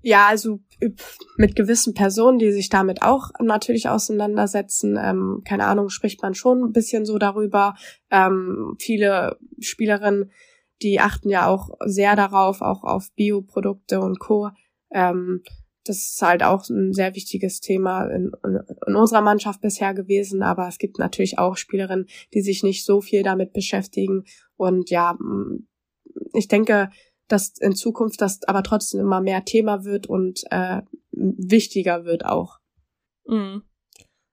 Ja, 0.02 0.28
also 0.28 0.60
mit 1.36 1.56
gewissen 1.56 1.94
Personen, 1.94 2.38
die 2.38 2.52
sich 2.52 2.70
damit 2.70 3.02
auch 3.02 3.30
natürlich 3.38 3.88
auseinandersetzen, 3.88 4.98
ähm, 5.00 5.42
keine 5.44 5.66
Ahnung, 5.66 5.90
spricht 5.90 6.22
man 6.22 6.34
schon 6.34 6.62
ein 6.64 6.72
bisschen 6.72 7.04
so 7.04 7.18
darüber. 7.18 7.74
Ähm, 8.10 8.76
viele 8.78 9.38
Spielerinnen, 9.58 10.30
die 10.82 11.00
achten 11.00 11.28
ja 11.28 11.46
auch 11.46 11.70
sehr 11.84 12.16
darauf, 12.16 12.62
auch 12.62 12.82
auf 12.82 13.12
Bioprodukte 13.14 14.00
und 14.00 14.18
Co. 14.18 14.50
Ähm, 14.90 15.42
das 15.84 15.98
ist 15.98 16.22
halt 16.22 16.42
auch 16.42 16.68
ein 16.68 16.92
sehr 16.92 17.14
wichtiges 17.14 17.60
Thema 17.60 18.06
in, 18.06 18.32
in, 18.86 18.94
unserer 18.94 19.22
Mannschaft 19.22 19.60
bisher 19.60 19.94
gewesen, 19.94 20.42
aber 20.42 20.68
es 20.68 20.78
gibt 20.78 20.98
natürlich 20.98 21.38
auch 21.38 21.56
Spielerinnen, 21.56 22.06
die 22.34 22.42
sich 22.42 22.62
nicht 22.62 22.84
so 22.84 23.00
viel 23.00 23.22
damit 23.22 23.52
beschäftigen. 23.52 24.24
Und 24.56 24.90
ja, 24.90 25.16
ich 26.34 26.48
denke, 26.48 26.90
dass 27.32 27.56
in 27.58 27.74
Zukunft 27.74 28.20
das 28.20 28.42
aber 28.44 28.62
trotzdem 28.62 29.00
immer 29.00 29.20
mehr 29.20 29.44
Thema 29.44 29.84
wird 29.84 30.06
und 30.06 30.42
äh, 30.50 30.82
wichtiger 31.12 32.04
wird 32.04 32.24
auch. 32.24 32.58
Mhm. 33.26 33.62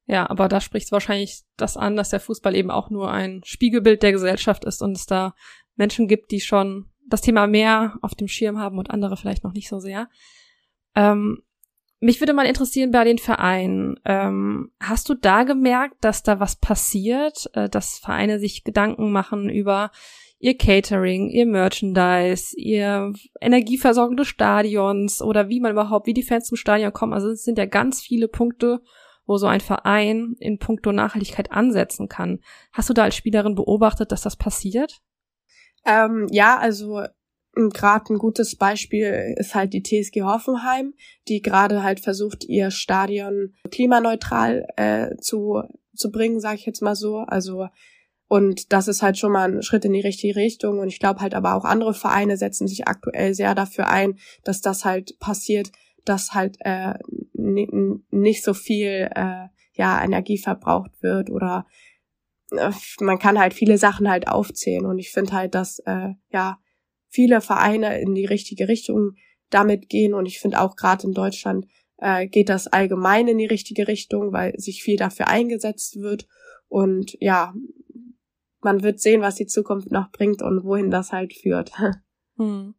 Ja, 0.06 0.30
aber 0.30 0.48
da 0.48 0.62
spricht 0.62 0.92
wahrscheinlich 0.92 1.44
das 1.58 1.75
an, 1.75 1.96
dass 1.96 2.10
der 2.10 2.22
Fußball 2.22 2.56
eben 2.56 2.72
auch 2.72 2.89
nur 2.89 3.12
ein 3.12 3.42
Spiegelbild 3.44 4.01
der 4.04 4.13
Gesellschaft 4.13 4.63
ist 4.63 4.82
und 4.82 4.94
es 4.94 5.06
da 5.06 5.36
Menschen 5.75 6.08
gibt, 6.08 6.32
die 6.32 6.39
schon 6.39 6.89
das 7.06 7.22
Thema 7.22 7.46
mehr 7.46 7.98
auf 8.01 8.16
dem 8.16 8.27
Schirm 8.27 8.58
haben 8.58 8.77
und 8.77 8.89
andere 8.89 9.18
vielleicht 9.18 9.44
noch 9.44 9.54
nicht 9.54 9.70
so 9.70 9.80
sehr. 9.80 10.10
Ähm, 10.96 11.44
mich 12.00 12.20
würde 12.22 12.34
mal 12.34 12.46
interessieren 12.46 12.92
bei 12.92 13.04
den 13.04 13.18
Vereinen. 13.18 14.00
Ähm, 14.06 14.72
hast 14.80 15.10
du 15.10 15.13
da 15.13 15.44
gemerkt, 15.44 15.98
dass 16.01 16.24
da 16.24 16.39
was 16.39 16.56
passiert, 16.56 17.50
äh, 17.54 17.70
dass 17.70 18.00
Vereine 18.00 18.39
sich 18.39 18.63
Gedanken 18.63 19.12
machen 19.12 19.50
über 19.50 19.92
ihr 20.39 20.58
Catering, 20.58 21.29
ihr 21.29 21.46
Merchandise, 21.46 22.56
ihr 22.56 23.13
Energieversorgung 23.41 24.17
des 24.17 24.27
Stadions 24.27 25.22
oder 25.22 25.50
wie 25.50 25.60
man 25.60 25.72
überhaupt, 25.72 26.08
wie 26.08 26.13
die 26.13 26.24
Fans 26.24 26.46
zum 26.46 26.58
Stadion 26.58 26.94
kommen. 26.94 27.13
Also 27.13 27.29
es 27.29 27.44
sind 27.44 27.58
ja 27.58 27.65
ganz 27.65 28.01
viele 28.01 28.27
Punkte, 28.27 28.82
wo 29.25 29.38
so 29.38 29.48
ein 29.48 29.62
Verein 29.62 30.36
in 30.39 30.60
puncto 30.60 30.91
Nachhaltigkeit 30.91 31.51
ansetzen 31.51 32.08
kann. 32.08 32.39
Hast 32.72 32.89
du 32.89 32.94
da 32.94 33.03
als 33.03 33.15
Spielerin 33.15 33.56
beobachtet, 33.56 34.12
dass 34.12 34.22
das 34.22 34.36
passiert? 34.36 35.01
Ähm, 35.86 36.27
ja, 36.32 36.58
also 36.58 37.03
gerade 37.74 38.13
ein 38.13 38.20
gutes 38.20 38.56
Beispiel 38.56 39.36
ist 39.38 39.56
halt 39.56 39.74
die 39.74 39.82
TSG 39.82 40.22
Hoffenheim, 40.22 40.94
die 41.27 41.41
gerade 41.41 41.84
halt 41.84 42.00
versucht, 42.00 42.46
ihr 42.46 42.72
Stadion 42.72 43.56
klimaneutral 43.72 44.67
äh, 44.75 45.15
zu, 45.17 45.63
zu 45.96 46.12
bringen, 46.12 46.39
sage 46.39 46.58
ich 46.58 46.65
jetzt 46.65 46.82
mal 46.82 46.96
so. 46.96 47.17
Also 47.17 47.67
und 48.27 48.74
das 48.74 48.88
ist 48.88 49.01
halt 49.01 49.17
schon 49.17 49.31
mal 49.31 49.50
ein 49.50 49.62
Schritt 49.62 49.86
in 49.86 49.93
die 49.93 50.01
richtige 50.01 50.36
Richtung. 50.36 50.79
Und 50.79 50.89
ich 50.89 51.00
glaube 51.00 51.22
halt 51.22 51.34
aber 51.34 51.55
auch 51.55 51.63
andere 51.63 51.93
Vereine 51.93 52.38
setzen 52.38 52.67
sich 52.67 52.88
aktuell 52.88 53.34
sehr 53.34 53.55
dafür 53.55 53.88
ein, 53.88 54.17
dass 54.43 54.62
das 54.62 54.84
halt 54.84 55.17
passiert, 55.19 55.72
dass 56.03 56.34
halt 56.34 56.57
äh, 56.60 56.96
nicht 57.34 58.43
so 58.43 58.53
viel 58.53 59.10
äh, 59.15 59.48
ja 59.74 60.03
Energie 60.03 60.38
verbraucht 60.38 60.91
wird 61.01 61.29
oder 61.29 61.65
äh, 62.51 62.72
man 63.00 63.19
kann 63.19 63.39
halt 63.39 63.53
viele 63.53 63.77
Sachen 63.77 64.10
halt 64.10 64.27
aufzählen. 64.27 64.86
Und 64.86 65.00
ich 65.00 65.12
finde 65.12 65.31
halt, 65.31 65.55
dass 65.55 65.79
äh, 65.86 66.10
ja 66.29 66.60
viele 67.10 67.39
Vereine 67.39 68.00
in 68.01 68.13
die 68.13 68.25
richtige 68.25 68.67
Richtung 68.67 69.13
damit 69.50 69.88
gehen. 69.88 70.13
Und 70.13 70.25
ich 70.25 70.39
finde 70.39 70.60
auch 70.60 70.75
gerade 70.75 71.07
in 71.07 71.13
Deutschland 71.13 71.65
äh, 71.98 72.27
geht 72.27 72.50
das 72.50 72.67
allgemein 72.67 73.29
in 73.29 73.38
die 73.38 73.46
richtige 73.46 73.88
Richtung, 73.88 74.34
weil 74.34 74.53
sich 74.60 74.84
viel 74.84 74.98
dafür 74.98 75.29
eingesetzt 75.29 76.01
wird. 76.01 76.27
Und 76.67 77.15
ja, 77.22 77.53
man 78.67 78.83
wird 78.83 79.00
sehen, 79.00 79.21
was 79.21 79.36
die 79.36 79.47
Zukunft 79.47 79.91
noch 79.91 80.12
bringt 80.12 80.41
und 80.41 80.65
wohin 80.65 80.91
das 80.91 81.12
halt 81.12 81.33
führt. 81.33 81.71
Hm. 82.39 82.75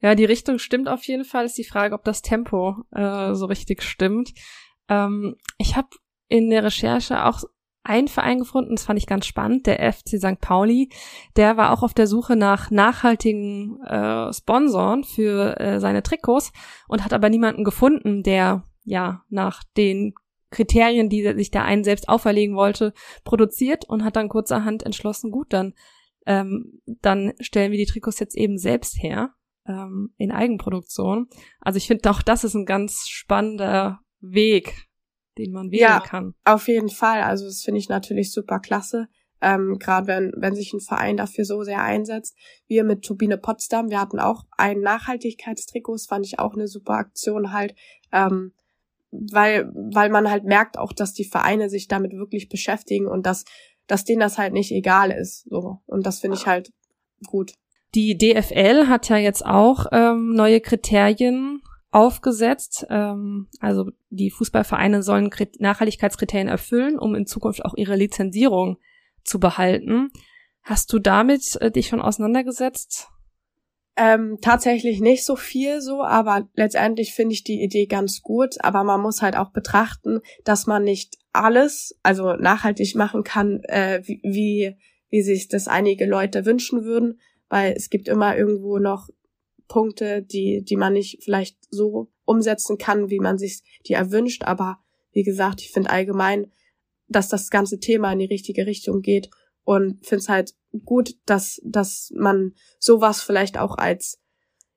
Ja, 0.00 0.14
die 0.14 0.24
Richtung 0.24 0.60
stimmt 0.60 0.88
auf 0.88 1.02
jeden 1.02 1.24
Fall. 1.24 1.46
Ist 1.46 1.58
die 1.58 1.64
Frage, 1.64 1.96
ob 1.96 2.04
das 2.04 2.22
Tempo 2.22 2.76
äh, 2.92 3.34
so 3.34 3.46
richtig 3.46 3.82
stimmt. 3.82 4.32
Ähm, 4.88 5.34
ich 5.58 5.74
habe 5.74 5.88
in 6.28 6.48
der 6.48 6.62
Recherche 6.62 7.24
auch 7.24 7.42
einen 7.82 8.06
Verein 8.06 8.38
gefunden, 8.38 8.76
das 8.76 8.84
fand 8.84 9.00
ich 9.00 9.08
ganz 9.08 9.26
spannend, 9.26 9.66
der 9.66 9.92
FC 9.92 10.10
St. 10.18 10.40
Pauli. 10.40 10.90
Der 11.34 11.56
war 11.56 11.72
auch 11.72 11.82
auf 11.82 11.92
der 11.92 12.06
Suche 12.06 12.36
nach 12.36 12.70
nachhaltigen 12.70 13.82
äh, 13.82 14.32
Sponsoren 14.32 15.02
für 15.02 15.58
äh, 15.58 15.80
seine 15.80 16.04
Trikots 16.04 16.52
und 16.86 17.04
hat 17.04 17.12
aber 17.12 17.30
niemanden 17.30 17.64
gefunden, 17.64 18.22
der 18.22 18.62
ja 18.84 19.24
nach 19.28 19.64
den 19.76 20.14
Kriterien, 20.54 21.08
die 21.08 21.22
sich 21.34 21.50
der 21.50 21.64
einen 21.64 21.84
selbst 21.84 22.08
auferlegen 22.08 22.56
wollte, 22.56 22.94
produziert 23.24 23.88
und 23.88 24.04
hat 24.04 24.16
dann 24.16 24.28
kurzerhand 24.28 24.82
entschlossen, 24.84 25.30
gut, 25.30 25.52
dann, 25.52 25.74
ähm, 26.26 26.80
dann 26.86 27.34
stellen 27.40 27.72
wir 27.72 27.78
die 27.78 27.86
Trikots 27.86 28.18
jetzt 28.18 28.36
eben 28.36 28.56
selbst 28.56 29.02
her 29.02 29.34
ähm, 29.66 30.14
in 30.16 30.32
Eigenproduktion. 30.32 31.28
Also 31.60 31.76
ich 31.76 31.86
finde 31.86 32.10
auch, 32.10 32.22
das 32.22 32.44
ist 32.44 32.54
ein 32.54 32.66
ganz 32.66 33.08
spannender 33.08 34.00
Weg, 34.20 34.86
den 35.38 35.52
man 35.52 35.70
wählen 35.70 35.82
ja, 35.82 36.00
kann. 36.00 36.34
Auf 36.44 36.68
jeden 36.68 36.90
Fall. 36.90 37.22
Also 37.22 37.44
das 37.46 37.62
finde 37.62 37.80
ich 37.80 37.88
natürlich 37.88 38.32
super 38.32 38.60
klasse. 38.60 39.08
Ähm, 39.40 39.76
Gerade 39.78 40.06
wenn, 40.06 40.32
wenn 40.36 40.54
sich 40.54 40.72
ein 40.72 40.80
Verein 40.80 41.16
dafür 41.16 41.44
so 41.44 41.62
sehr 41.64 41.82
einsetzt. 41.82 42.36
Wir 42.66 42.84
mit 42.84 43.02
Turbine 43.02 43.36
Potsdam, 43.36 43.90
wir 43.90 44.00
hatten 44.00 44.18
auch 44.18 44.44
ein 44.56 44.80
Nachhaltigkeitstrikot, 44.80 45.92
das 45.92 46.06
fand 46.06 46.24
ich 46.24 46.38
auch 46.38 46.54
eine 46.54 46.66
super 46.66 46.94
Aktion 46.94 47.52
halt. 47.52 47.74
Ähm, 48.10 48.52
weil, 49.30 49.70
weil 49.74 50.10
man 50.10 50.30
halt 50.30 50.44
merkt 50.44 50.78
auch, 50.78 50.92
dass 50.92 51.12
die 51.12 51.24
Vereine 51.24 51.68
sich 51.68 51.88
damit 51.88 52.12
wirklich 52.12 52.48
beschäftigen 52.48 53.06
und 53.06 53.26
dass, 53.26 53.44
dass 53.86 54.04
denen 54.04 54.20
das 54.20 54.38
halt 54.38 54.52
nicht 54.52 54.72
egal 54.72 55.10
ist. 55.10 55.46
So. 55.48 55.80
Und 55.86 56.06
das 56.06 56.20
finde 56.20 56.36
ich 56.36 56.46
halt 56.46 56.72
gut. 57.26 57.54
Die 57.94 58.18
DFL 58.18 58.88
hat 58.88 59.08
ja 59.08 59.16
jetzt 59.16 59.46
auch 59.46 59.86
ähm, 59.92 60.32
neue 60.34 60.60
Kriterien 60.60 61.62
aufgesetzt. 61.92 62.86
Ähm, 62.90 63.48
also 63.60 63.90
die 64.10 64.30
Fußballvereine 64.30 65.02
sollen 65.02 65.30
Nachhaltigkeitskriterien 65.60 66.48
erfüllen, 66.48 66.98
um 66.98 67.14
in 67.14 67.26
Zukunft 67.26 67.64
auch 67.64 67.74
ihre 67.76 67.94
Lizenzierung 67.94 68.78
zu 69.22 69.38
behalten. 69.38 70.10
Hast 70.62 70.92
du 70.92 70.98
damit 70.98 71.56
äh, 71.60 71.70
dich 71.70 71.86
schon 71.86 72.00
auseinandergesetzt? 72.00 73.08
Ähm, 73.96 74.38
tatsächlich 74.40 75.00
nicht 75.00 75.24
so 75.24 75.36
viel 75.36 75.80
so, 75.80 76.02
aber 76.02 76.48
letztendlich 76.54 77.14
finde 77.14 77.34
ich 77.34 77.44
die 77.44 77.62
Idee 77.62 77.86
ganz 77.86 78.22
gut. 78.22 78.56
Aber 78.60 78.82
man 78.82 79.00
muss 79.00 79.22
halt 79.22 79.36
auch 79.36 79.50
betrachten, 79.50 80.20
dass 80.44 80.66
man 80.66 80.82
nicht 80.82 81.16
alles, 81.32 81.96
also 82.02 82.34
nachhaltig 82.34 82.94
machen 82.96 83.22
kann, 83.22 83.62
äh, 83.64 84.02
wie, 84.04 84.20
wie, 84.22 84.76
wie 85.10 85.22
sich 85.22 85.48
das 85.48 85.68
einige 85.68 86.06
Leute 86.06 86.44
wünschen 86.44 86.84
würden, 86.84 87.20
weil 87.48 87.72
es 87.76 87.88
gibt 87.88 88.08
immer 88.08 88.36
irgendwo 88.36 88.78
noch 88.78 89.08
Punkte, 89.68 90.22
die, 90.22 90.64
die 90.64 90.76
man 90.76 90.92
nicht 90.94 91.22
vielleicht 91.22 91.56
so 91.70 92.10
umsetzen 92.24 92.78
kann, 92.78 93.10
wie 93.10 93.20
man 93.20 93.38
sich 93.38 93.62
die 93.86 93.94
erwünscht. 93.94 94.44
Aber 94.44 94.78
wie 95.12 95.22
gesagt, 95.22 95.60
ich 95.60 95.70
finde 95.70 95.90
allgemein, 95.90 96.50
dass 97.08 97.28
das 97.28 97.50
ganze 97.50 97.78
Thema 97.78 98.12
in 98.12 98.18
die 98.18 98.24
richtige 98.26 98.66
Richtung 98.66 99.02
geht 99.02 99.30
und 99.64 100.04
finde 100.06 100.22
es 100.22 100.28
halt 100.28 100.54
gut, 100.84 101.14
dass, 101.26 101.60
dass 101.64 102.12
man 102.14 102.54
sowas 102.78 103.22
vielleicht 103.22 103.58
auch 103.58 103.76
als, 103.76 104.20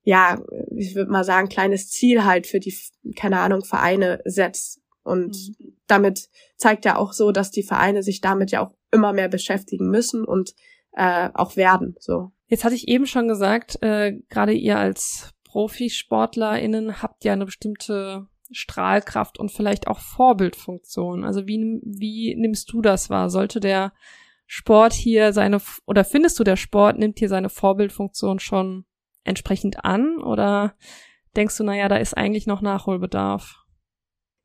ja, 0.04 0.42
ich 0.76 0.96
würde 0.96 1.12
mal 1.12 1.24
sagen, 1.24 1.50
kleines 1.50 1.90
Ziel 1.90 2.26
halt 2.26 2.48
für 2.48 2.60
die, 2.60 2.76
keine 3.16 3.40
Ahnung, 3.40 3.64
Vereine 3.64 4.22
setzt. 4.26 4.82
Und 5.04 5.36
mhm. 5.36 5.76
damit 5.88 6.30
zeigt 6.58 6.86
ja 6.86 6.98
auch 6.98 7.14
so, 7.14 7.32
dass 7.32 7.52
die 7.52 7.64
Vereine 7.64 8.04
sich 8.04 8.22
damit 8.22 8.52
ja 8.52 8.66
auch 8.66 8.74
immer 8.92 9.14
mehr 9.14 9.30
beschäftigen 9.30 9.90
müssen 9.90 10.26
und 10.26 10.54
äh, 10.94 11.30
auch 11.34 11.56
werden. 11.56 11.96
So. 12.00 12.32
Jetzt 12.48 12.64
hatte 12.64 12.76
ich 12.76 12.88
eben 12.88 13.06
schon 13.06 13.28
gesagt, 13.28 13.82
äh, 13.82 14.20
gerade 14.30 14.54
ihr 14.54 14.78
als 14.78 15.32
ProfisportlerInnen 15.44 17.02
habt 17.02 17.24
ja 17.24 17.34
eine 17.34 17.46
bestimmte 17.46 18.28
Strahlkraft 18.52 19.40
und 19.40 19.52
vielleicht 19.52 19.88
auch 19.88 20.00
Vorbildfunktion. 20.00 21.24
Also 21.24 21.48
wie, 21.48 21.80
wie 21.84 22.36
nimmst 22.36 22.72
du 22.72 22.82
das 22.82 23.10
wahr? 23.10 23.30
Sollte 23.30 23.60
der 23.60 23.94
Sport 24.48 24.94
hier 24.94 25.34
seine, 25.34 25.62
oder 25.86 26.06
findest 26.06 26.40
du, 26.40 26.44
der 26.44 26.56
Sport 26.56 26.98
nimmt 26.98 27.20
hier 27.20 27.30
seine 27.30 27.50
Vorbildfunktion 27.50 28.40
schon 28.40 28.86
entsprechend 29.26 29.84
an? 29.84 30.22
Oder 30.24 30.76
denkst 31.36 31.58
du, 31.58 31.64
naja, 31.64 31.90
da 31.90 31.98
ist 31.98 32.16
eigentlich 32.16 32.48
noch 32.48 32.62
Nachholbedarf? 32.62 33.58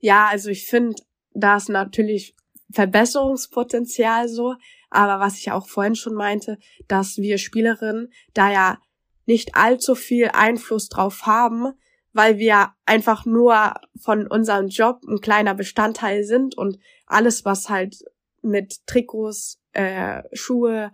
Ja, 0.00 0.26
also 0.26 0.50
ich 0.50 0.66
finde, 0.66 0.96
da 1.32 1.56
ist 1.56 1.68
natürlich 1.68 2.34
Verbesserungspotenzial 2.72 4.28
so, 4.28 4.56
aber 4.90 5.20
was 5.20 5.38
ich 5.38 5.52
auch 5.52 5.68
vorhin 5.68 5.94
schon 5.94 6.14
meinte, 6.14 6.58
dass 6.88 7.18
wir 7.18 7.38
Spielerinnen 7.38 8.12
da 8.34 8.50
ja 8.50 8.78
nicht 9.26 9.54
allzu 9.54 9.94
viel 9.94 10.30
Einfluss 10.32 10.88
drauf 10.88 11.26
haben, 11.26 11.72
weil 12.12 12.38
wir 12.38 12.72
einfach 12.84 13.24
nur 13.24 13.74
von 14.00 14.26
unserem 14.26 14.68
Job 14.68 15.02
ein 15.06 15.20
kleiner 15.20 15.54
Bestandteil 15.54 16.24
sind 16.24 16.56
und 16.56 16.78
alles, 17.06 17.44
was 17.44 17.70
halt 17.70 18.04
mit 18.42 18.86
Trikots, 18.86 19.60
äh, 19.72 20.22
Schuhe, 20.32 20.92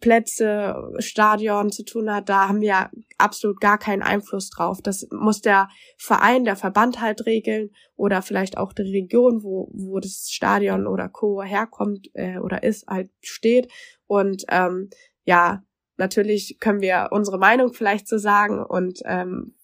Plätze, 0.00 0.92
Stadion 0.98 1.70
zu 1.70 1.84
tun 1.84 2.12
hat, 2.12 2.28
da 2.28 2.48
haben 2.48 2.60
wir 2.60 2.90
absolut 3.16 3.60
gar 3.60 3.78
keinen 3.78 4.02
Einfluss 4.02 4.50
drauf. 4.50 4.80
Das 4.82 5.06
muss 5.10 5.40
der 5.40 5.68
Verein, 5.98 6.44
der 6.44 6.56
Verband 6.56 7.00
halt 7.00 7.26
regeln 7.26 7.70
oder 7.96 8.20
vielleicht 8.22 8.58
auch 8.58 8.72
die 8.72 8.82
Region, 8.82 9.42
wo, 9.42 9.70
wo 9.72 10.00
das 10.00 10.28
Stadion 10.30 10.86
oder 10.86 11.08
Co. 11.08 11.42
herkommt 11.42 12.10
äh, 12.14 12.38
oder 12.38 12.62
ist, 12.62 12.86
halt 12.86 13.10
steht. 13.22 13.72
Und 14.06 14.44
ähm, 14.48 14.90
ja, 15.24 15.62
natürlich 15.96 16.58
können 16.60 16.80
wir 16.80 17.08
unsere 17.10 17.38
Meinung 17.38 17.72
vielleicht 17.72 18.08
so 18.08 18.18
sagen 18.18 18.64
und 18.64 19.00
ähm, 19.04 19.54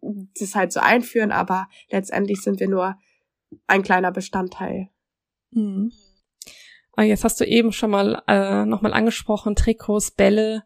das 0.00 0.54
halt 0.54 0.72
so 0.72 0.80
einführen, 0.80 1.30
aber 1.30 1.68
letztendlich 1.90 2.40
sind 2.40 2.60
wir 2.60 2.68
nur 2.68 2.96
ein 3.66 3.82
kleiner 3.82 4.12
Bestandteil. 4.12 4.88
Mhm. 5.50 5.92
Ah, 6.96 7.02
jetzt 7.02 7.24
hast 7.24 7.40
du 7.40 7.44
eben 7.44 7.72
schon 7.72 7.90
mal 7.90 8.22
äh, 8.26 8.64
nochmal 8.64 8.92
angesprochen, 8.92 9.54
Trikots, 9.54 10.10
Bälle. 10.10 10.64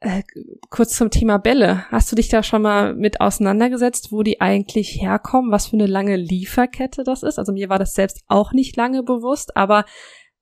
Äh, 0.00 0.22
kurz 0.70 0.96
zum 0.96 1.10
Thema 1.10 1.38
Bälle. 1.38 1.84
Hast 1.90 2.10
du 2.10 2.16
dich 2.16 2.28
da 2.28 2.42
schon 2.42 2.62
mal 2.62 2.94
mit 2.94 3.20
auseinandergesetzt, 3.20 4.10
wo 4.10 4.22
die 4.22 4.40
eigentlich 4.40 5.00
herkommen, 5.00 5.52
was 5.52 5.68
für 5.68 5.74
eine 5.74 5.86
lange 5.86 6.16
Lieferkette 6.16 7.04
das 7.04 7.22
ist? 7.22 7.38
Also 7.38 7.52
mir 7.52 7.68
war 7.68 7.78
das 7.78 7.94
selbst 7.94 8.22
auch 8.26 8.52
nicht 8.52 8.76
lange 8.76 9.02
bewusst, 9.02 9.56
aber 9.56 9.84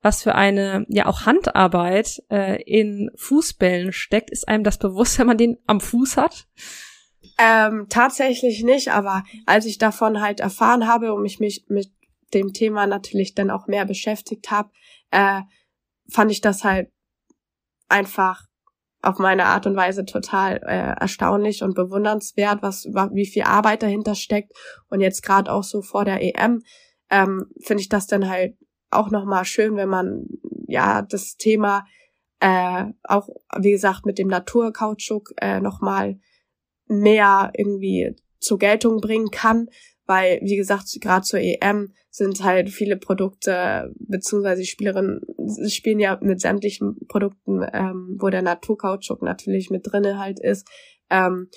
was 0.02 0.22
für 0.22 0.34
eine 0.34 0.86
ja 0.88 1.06
auch 1.06 1.26
Handarbeit 1.26 2.22
äh, 2.30 2.62
in 2.62 3.10
Fußbällen 3.16 3.92
steckt, 3.92 4.30
ist 4.30 4.48
einem 4.48 4.64
das 4.64 4.78
bewusst, 4.78 5.18
wenn 5.18 5.26
man 5.26 5.38
den 5.38 5.58
am 5.66 5.80
Fuß 5.80 6.16
hat? 6.16 6.46
Ähm, 7.38 7.86
tatsächlich 7.88 8.62
nicht, 8.64 8.92
aber 8.92 9.24
als 9.46 9.66
ich 9.66 9.78
davon 9.78 10.20
halt 10.20 10.40
erfahren 10.40 10.86
habe 10.86 11.14
und 11.14 11.22
mich, 11.22 11.38
mich 11.38 11.64
mit 11.68 11.90
dem 12.34 12.52
Thema 12.52 12.86
natürlich 12.86 13.34
dann 13.34 13.50
auch 13.50 13.66
mehr 13.66 13.84
beschäftigt 13.84 14.50
habe, 14.50 14.70
äh, 15.10 15.40
fand 16.10 16.30
ich 16.30 16.40
das 16.40 16.64
halt 16.64 16.90
einfach 17.88 18.44
auf 19.02 19.18
meine 19.18 19.46
Art 19.46 19.66
und 19.66 19.76
Weise 19.76 20.04
total 20.04 20.56
äh, 20.66 21.00
erstaunlich 21.00 21.62
und 21.62 21.74
bewundernswert, 21.74 22.62
was 22.62 22.84
wie 22.84 23.26
viel 23.26 23.44
Arbeit 23.44 23.82
dahinter 23.82 24.14
steckt. 24.14 24.52
Und 24.88 25.00
jetzt 25.00 25.22
gerade 25.22 25.50
auch 25.52 25.64
so 25.64 25.80
vor 25.82 26.04
der 26.04 26.22
EM 26.22 26.62
ähm, 27.08 27.46
finde 27.62 27.80
ich 27.80 27.88
das 27.88 28.06
dann 28.06 28.28
halt 28.28 28.56
auch 28.90 29.10
nochmal 29.10 29.44
schön, 29.44 29.76
wenn 29.76 29.88
man 29.88 30.26
ja 30.66 31.02
das 31.02 31.36
Thema 31.36 31.86
äh, 32.40 32.86
auch, 33.04 33.28
wie 33.58 33.70
gesagt, 33.70 34.06
mit 34.06 34.18
dem 34.18 34.28
Naturkautschuk 34.28 35.32
äh, 35.40 35.60
nochmal 35.60 36.18
mehr 36.86 37.52
irgendwie 37.54 38.16
zur 38.38 38.58
Geltung 38.58 39.00
bringen 39.00 39.30
kann, 39.30 39.68
weil, 40.10 40.40
wie 40.42 40.56
gesagt, 40.56 40.88
gerade 41.00 41.24
zur 41.24 41.38
EM 41.38 41.92
sind 42.10 42.42
halt 42.42 42.68
viele 42.68 42.96
Produkte, 42.96 43.94
beziehungsweise 43.94 44.64
Spielerinnen 44.64 45.20
spielen 45.68 46.00
ja 46.00 46.18
mit 46.20 46.40
sämtlichen 46.40 47.06
Produkten, 47.06 47.64
ähm, 47.72 48.16
wo 48.18 48.28
der 48.28 48.42
Naturkautschuk 48.42 49.22
natürlich 49.22 49.70
mit 49.70 49.86
drinne 49.86 50.18
halt 50.18 50.40
ist. 50.40 50.66
Ähm, 51.10 51.48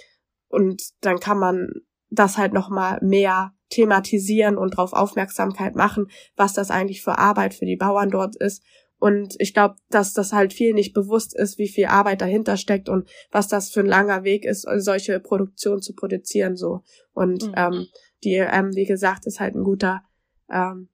und 0.50 0.84
dann 1.02 1.20
kann 1.20 1.40
man 1.40 1.72
das 2.12 2.38
halt 2.38 2.54
nochmal 2.54 3.00
mehr 3.02 3.56
thematisieren 3.72 4.56
und 4.60 4.76
darauf 4.76 4.94
Aufmerksamkeit 4.94 5.74
machen, 5.74 6.12
was 6.36 6.54
das 6.54 6.70
eigentlich 6.70 7.02
für 7.02 7.18
Arbeit 7.18 7.56
für 7.56 7.66
die 7.66 7.76
Bauern 7.76 8.12
dort 8.12 8.36
ist. 8.36 8.62
Und 9.00 9.34
ich 9.40 9.56
glaube, 9.56 9.78
dass 9.90 10.14
das 10.14 10.32
halt 10.32 10.54
viel 10.54 10.76
nicht 10.76 10.94
bewusst 10.94 11.36
ist, 11.36 11.58
wie 11.58 11.68
viel 11.68 11.88
Arbeit 11.88 12.22
dahinter 12.22 12.56
steckt 12.58 12.88
und 12.88 13.10
was 13.32 13.48
das 13.48 13.72
für 13.72 13.80
ein 13.80 13.88
langer 13.88 14.24
Weg 14.24 14.46
ist, 14.46 14.68
solche 14.78 15.20
Produktion 15.20 15.82
zu 15.82 15.96
produzieren 15.96 16.56
so. 16.56 16.84
Und 17.14 17.48
mhm. 17.48 17.54
ähm, 17.58 17.88
die 18.24 18.36
EM, 18.36 18.76
wie 18.76 18.86
gesagt, 18.86 19.26
ist 19.26 19.40
halt 19.40 19.56
ein 19.56 19.64
guter, 19.64 20.02
ähm, 20.50 20.90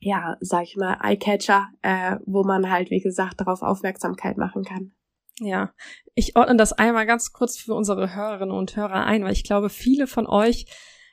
ja, 0.00 0.36
sag 0.40 0.64
ich 0.64 0.76
mal, 0.76 0.98
Eyecatcher, 1.02 1.68
äh, 1.82 2.16
wo 2.24 2.44
man 2.44 2.70
halt, 2.70 2.90
wie 2.90 3.00
gesagt, 3.00 3.40
darauf 3.40 3.62
Aufmerksamkeit 3.62 4.36
machen 4.36 4.64
kann. 4.64 4.92
Ja, 5.40 5.72
ich 6.14 6.36
ordne 6.36 6.56
das 6.56 6.72
einmal 6.72 7.06
ganz 7.06 7.32
kurz 7.32 7.56
für 7.56 7.74
unsere 7.74 8.14
Hörerinnen 8.14 8.54
und 8.54 8.76
Hörer 8.76 9.04
ein, 9.04 9.22
weil 9.22 9.32
ich 9.32 9.44
glaube, 9.44 9.70
viele 9.70 10.06
von 10.06 10.26
euch 10.26 10.66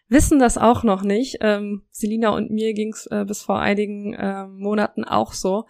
wissen 0.08 0.40
das 0.40 0.58
auch 0.58 0.84
noch 0.84 1.04
nicht. 1.04 1.38
Ähm, 1.42 1.84
Selina 1.92 2.30
und 2.30 2.52
mir 2.52 2.74
ging's 2.74 3.08
äh, 3.08 3.26
bis 3.26 3.44
vor 3.44 3.60
einigen 3.60 4.14
äh, 4.14 4.48
Monaten 4.48 5.04
auch 5.04 5.34
so. 5.34 5.66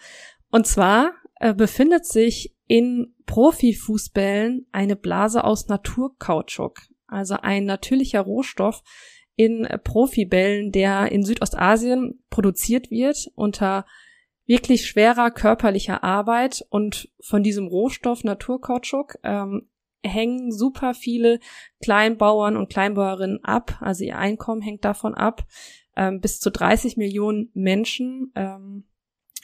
Und 0.52 0.68
zwar 0.68 1.12
äh, 1.40 1.54
befindet 1.54 2.06
sich 2.06 2.56
in 2.68 3.14
Profifußbällen 3.26 4.68
eine 4.72 4.96
Blase 4.96 5.44
aus 5.44 5.68
Naturkautschuk, 5.68 6.80
also 7.08 7.36
ein 7.42 7.66
natürlicher 7.66 8.22
Rohstoff 8.22 8.82
in 9.36 9.68
Profibällen, 9.84 10.72
der 10.72 11.12
in 11.12 11.24
Südostasien 11.24 12.24
produziert 12.30 12.90
wird 12.90 13.32
unter 13.36 13.86
wirklich 14.46 14.86
schwerer 14.86 15.32
körperlicher 15.32 16.04
Arbeit 16.04 16.66
und 16.70 17.10
von 17.20 17.44
diesem 17.44 17.68
Rohstoff 17.68 18.24
Naturkautschuk 18.24 19.16
ähm, 19.24 19.68
hängen 20.04 20.52
super 20.52 20.94
viele 20.94 21.40
Kleinbauern 21.84 22.56
und 22.56 22.70
Kleinbäuerinnen 22.70 23.44
ab. 23.44 23.78
Also 23.82 24.04
ihr 24.04 24.18
Einkommen 24.18 24.62
hängt 24.62 24.86
davon 24.86 25.16
ab. 25.16 25.44
Ähm, 25.98 26.22
bis 26.22 26.40
zu 26.40 26.52
30 26.52 26.98
Millionen 26.98 27.50
Menschen 27.54 28.32
ähm, 28.36 28.86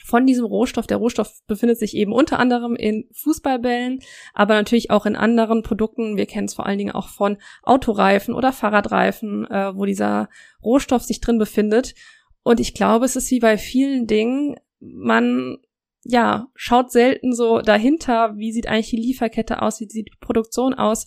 von 0.04 0.26
diesem 0.26 0.44
Rohstoff. 0.44 0.86
Der 0.86 0.96
Rohstoff 0.96 1.42
befindet 1.46 1.78
sich 1.78 1.96
eben 1.96 2.12
unter 2.12 2.38
anderem 2.38 2.76
in 2.76 3.08
Fußballbällen, 3.12 4.00
aber 4.34 4.54
natürlich 4.54 4.90
auch 4.90 5.06
in 5.06 5.16
anderen 5.16 5.62
Produkten. 5.62 6.16
Wir 6.16 6.26
kennen 6.26 6.46
es 6.46 6.54
vor 6.54 6.66
allen 6.66 6.78
Dingen 6.78 6.92
auch 6.92 7.08
von 7.08 7.38
Autoreifen 7.62 8.34
oder 8.34 8.52
Fahrradreifen, 8.52 9.46
äh, 9.50 9.74
wo 9.74 9.84
dieser 9.84 10.28
Rohstoff 10.62 11.02
sich 11.02 11.20
drin 11.20 11.38
befindet. 11.38 11.94
Und 12.42 12.60
ich 12.60 12.74
glaube, 12.74 13.04
es 13.04 13.16
ist 13.16 13.30
wie 13.30 13.40
bei 13.40 13.56
vielen 13.56 14.06
Dingen, 14.06 14.56
man 14.80 15.58
ja, 16.04 16.48
schaut 16.54 16.90
selten 16.90 17.32
so 17.32 17.60
dahinter, 17.60 18.36
wie 18.36 18.52
sieht 18.52 18.66
eigentlich 18.66 18.90
die 18.90 18.96
Lieferkette 18.96 19.62
aus, 19.62 19.80
wie 19.80 19.88
sieht 19.88 20.08
die 20.08 20.16
Produktion 20.20 20.74
aus. 20.74 21.06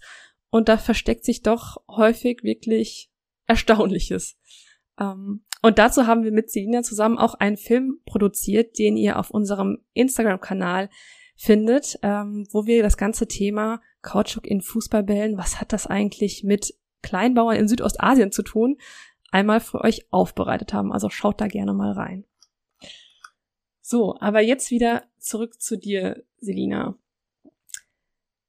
Und 0.50 0.70
da 0.70 0.78
versteckt 0.78 1.26
sich 1.26 1.42
doch 1.42 1.78
häufig 1.90 2.44
wirklich 2.44 3.10
Erstaunliches. 3.48 4.38
Ähm, 5.00 5.45
und 5.66 5.80
dazu 5.80 6.06
haben 6.06 6.24
wir 6.24 6.32
mit 6.32 6.52
Selina 6.52 6.84
zusammen 6.84 7.18
auch 7.18 7.34
einen 7.34 7.58
Film 7.58 8.00
produziert, 8.06 8.78
den 8.78 8.98
ihr 8.98 9.18
auf 9.18 9.32
unserem 9.32 9.80
Instagram-Kanal 9.94 10.92
findet, 11.36 11.98
ähm, 12.04 12.48
wo 12.52 12.68
wir 12.68 12.84
das 12.84 12.98
ganze 12.98 13.28
Thema 13.28 13.82
Kautschuk 14.04 14.46
in 14.46 14.62
Fußballbällen, 14.62 15.40
was 15.40 15.60
hat 15.60 15.74
das 15.74 15.88
eigentlich 15.88 16.44
mit 16.44 16.76
Kleinbauern 17.02 17.58
in 17.58 17.68
Südostasien 17.68 18.32
zu 18.32 18.44
tun, 18.44 18.78
einmal 19.32 19.60
für 19.60 19.82
euch 19.82 20.06
aufbereitet 20.12 20.72
haben. 20.72 20.94
Also 20.94 21.10
schaut 21.10 21.42
da 21.42 21.48
gerne 21.48 21.74
mal 21.74 21.94
rein. 21.94 22.26
So, 23.82 24.16
aber 24.20 24.42
jetzt 24.42 24.70
wieder 24.70 25.06
zurück 25.18 25.60
zu 25.60 25.80
dir, 25.80 26.24
Selina. 26.38 26.96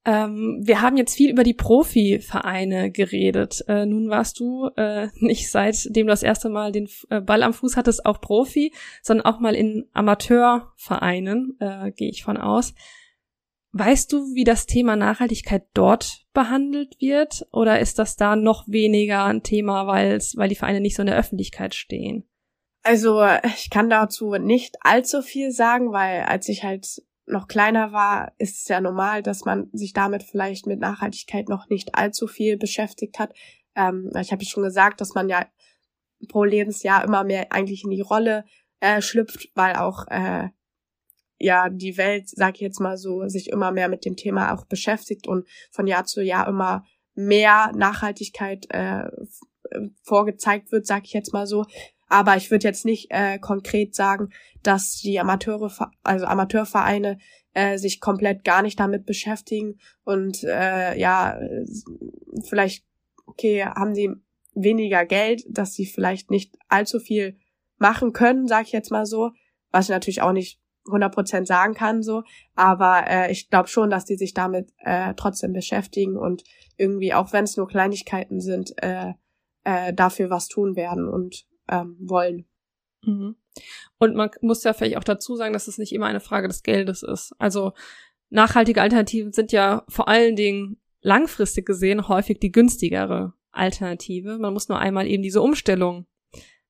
Ähm, 0.07 0.61
wir 0.63 0.81
haben 0.81 0.95
jetzt 0.95 1.15
viel 1.15 1.29
über 1.29 1.43
die 1.43 1.53
Profivereine 1.53 2.91
geredet. 2.91 3.65
Äh, 3.67 3.85
nun 3.85 4.09
warst 4.09 4.39
du 4.39 4.69
äh, 4.77 5.09
nicht 5.15 5.51
seitdem 5.51 6.07
du 6.07 6.11
das 6.11 6.23
erste 6.23 6.47
Mal 6.47 6.71
den 6.71 6.87
äh, 7.09 7.19
Ball 7.19 7.43
am 7.43 7.53
Fuß 7.53 7.75
hattest 7.75 8.05
auch 8.05 8.21
Profi, 8.21 8.73
sondern 9.01 9.25
auch 9.25 9.41
mal 9.41 9.53
in 9.53 9.89
Amateurvereinen, 9.91 11.57
äh, 11.59 11.91
gehe 11.91 12.09
ich 12.09 12.23
von 12.23 12.37
aus. 12.37 12.73
Weißt 13.73 14.13
du, 14.13 14.33
wie 14.33 14.45
das 14.45 14.65
Thema 14.65 14.95
Nachhaltigkeit 14.95 15.65
dort 15.73 16.25
behandelt 16.33 16.95
wird? 17.01 17.45
Oder 17.51 17.81
ist 17.81 17.99
das 17.99 18.15
da 18.15 18.37
noch 18.37 18.65
weniger 18.65 19.25
ein 19.25 19.43
Thema, 19.43 19.87
weil 19.87 20.19
die 20.19 20.55
Vereine 20.55 20.79
nicht 20.79 20.95
so 20.95 21.01
in 21.01 21.07
der 21.07 21.17
Öffentlichkeit 21.17 21.75
stehen? 21.75 22.23
Also 22.81 23.21
ich 23.57 23.69
kann 23.69 23.89
dazu 23.89 24.35
nicht 24.35 24.77
allzu 24.79 25.21
viel 25.21 25.51
sagen, 25.51 25.91
weil 25.91 26.21
als 26.21 26.47
ich 26.47 26.63
halt 26.63 27.03
noch 27.27 27.47
kleiner 27.47 27.91
war, 27.91 28.31
ist 28.37 28.61
es 28.61 28.67
ja 28.67 28.81
normal, 28.81 29.21
dass 29.21 29.45
man 29.45 29.69
sich 29.73 29.93
damit 29.93 30.23
vielleicht 30.23 30.65
mit 30.65 30.79
Nachhaltigkeit 30.79 31.49
noch 31.49 31.69
nicht 31.69 31.95
allzu 31.95 32.27
viel 32.27 32.57
beschäftigt 32.57 33.19
hat. 33.19 33.33
Ähm, 33.75 34.11
ich 34.19 34.31
habe 34.31 34.45
schon 34.45 34.63
gesagt, 34.63 35.01
dass 35.01 35.13
man 35.13 35.29
ja 35.29 35.45
pro 36.29 36.43
Lebensjahr 36.43 37.03
immer 37.03 37.23
mehr 37.23 37.51
eigentlich 37.51 37.83
in 37.83 37.91
die 37.91 38.01
Rolle 38.01 38.45
äh, 38.79 39.01
schlüpft, 39.01 39.49
weil 39.55 39.75
auch 39.75 40.07
äh, 40.07 40.49
ja 41.37 41.69
die 41.69 41.97
Welt, 41.97 42.29
sag 42.29 42.55
ich 42.55 42.61
jetzt 42.61 42.79
mal 42.79 42.97
so, 42.97 43.27
sich 43.27 43.49
immer 43.49 43.71
mehr 43.71 43.89
mit 43.89 44.05
dem 44.05 44.15
Thema 44.15 44.53
auch 44.53 44.65
beschäftigt 44.65 45.27
und 45.27 45.47
von 45.71 45.85
Jahr 45.85 46.05
zu 46.05 46.21
Jahr 46.21 46.47
immer 46.47 46.85
mehr 47.13 47.71
Nachhaltigkeit 47.75 48.67
äh, 48.69 49.09
vorgezeigt 50.01 50.71
wird, 50.71 50.87
sag 50.87 51.05
ich 51.05 51.13
jetzt 51.13 51.33
mal 51.33 51.45
so. 51.45 51.65
Aber 52.07 52.37
ich 52.37 52.51
würde 52.51 52.67
jetzt 52.67 52.85
nicht 52.85 53.07
äh, 53.09 53.37
konkret 53.39 53.95
sagen, 53.95 54.29
dass 54.63 54.97
die 54.97 55.19
Amateure, 55.19 55.71
also 56.03 56.25
Amateurvereine 56.25 57.17
äh, 57.53 57.77
sich 57.77 57.99
komplett 57.99 58.43
gar 58.43 58.61
nicht 58.61 58.79
damit 58.79 59.05
beschäftigen 59.05 59.79
und 60.03 60.43
äh, 60.43 60.97
ja, 60.97 61.39
vielleicht, 62.47 62.85
okay, 63.25 63.63
haben 63.63 63.93
sie 63.93 64.11
weniger 64.53 65.05
Geld, 65.05 65.43
dass 65.49 65.73
sie 65.73 65.85
vielleicht 65.85 66.31
nicht 66.31 66.55
allzu 66.67 66.99
viel 66.99 67.37
machen 67.77 68.13
können, 68.13 68.47
sag 68.47 68.65
ich 68.65 68.71
jetzt 68.71 68.91
mal 68.91 69.05
so, 69.05 69.31
was 69.71 69.85
ich 69.85 69.89
natürlich 69.89 70.21
auch 70.21 70.31
nicht 70.31 70.59
100% 70.85 71.45
sagen 71.45 71.73
kann 71.73 72.01
so, 72.01 72.23
aber 72.55 73.03
äh, 73.07 73.31
ich 73.31 73.49
glaube 73.49 73.67
schon, 73.67 73.89
dass 73.89 74.05
die 74.05 74.15
sich 74.15 74.33
damit 74.33 74.71
äh, 74.77 75.13
trotzdem 75.15 75.51
beschäftigen 75.51 76.17
und 76.17 76.43
irgendwie, 76.77 77.13
auch 77.13 77.33
wenn 77.33 77.43
es 77.43 77.57
nur 77.57 77.67
Kleinigkeiten 77.67 78.39
sind, 78.39 78.73
äh, 78.81 79.13
äh, 79.63 79.93
dafür 79.93 80.29
was 80.29 80.47
tun 80.47 80.75
werden. 80.75 81.09
Und 81.09 81.45
ähm, 81.69 81.97
wollen. 81.99 82.45
Mhm. 83.03 83.35
Und 83.99 84.15
man 84.15 84.29
muss 84.41 84.63
ja 84.63 84.73
vielleicht 84.73 84.97
auch 84.97 85.03
dazu 85.03 85.35
sagen, 85.35 85.53
dass 85.53 85.67
es 85.67 85.77
nicht 85.77 85.93
immer 85.93 86.05
eine 86.07 86.19
Frage 86.19 86.47
des 86.47 86.63
Geldes 86.63 87.03
ist. 87.03 87.33
Also 87.39 87.73
nachhaltige 88.29 88.81
Alternativen 88.81 89.31
sind 89.31 89.51
ja 89.51 89.83
vor 89.87 90.07
allen 90.07 90.35
Dingen 90.35 90.79
langfristig 91.01 91.65
gesehen 91.65 92.07
häufig 92.07 92.39
die 92.39 92.51
günstigere 92.51 93.33
Alternative. 93.51 94.37
Man 94.37 94.53
muss 94.53 94.69
nur 94.69 94.79
einmal 94.79 95.07
eben 95.07 95.23
diese 95.23 95.41
Umstellung 95.41 96.05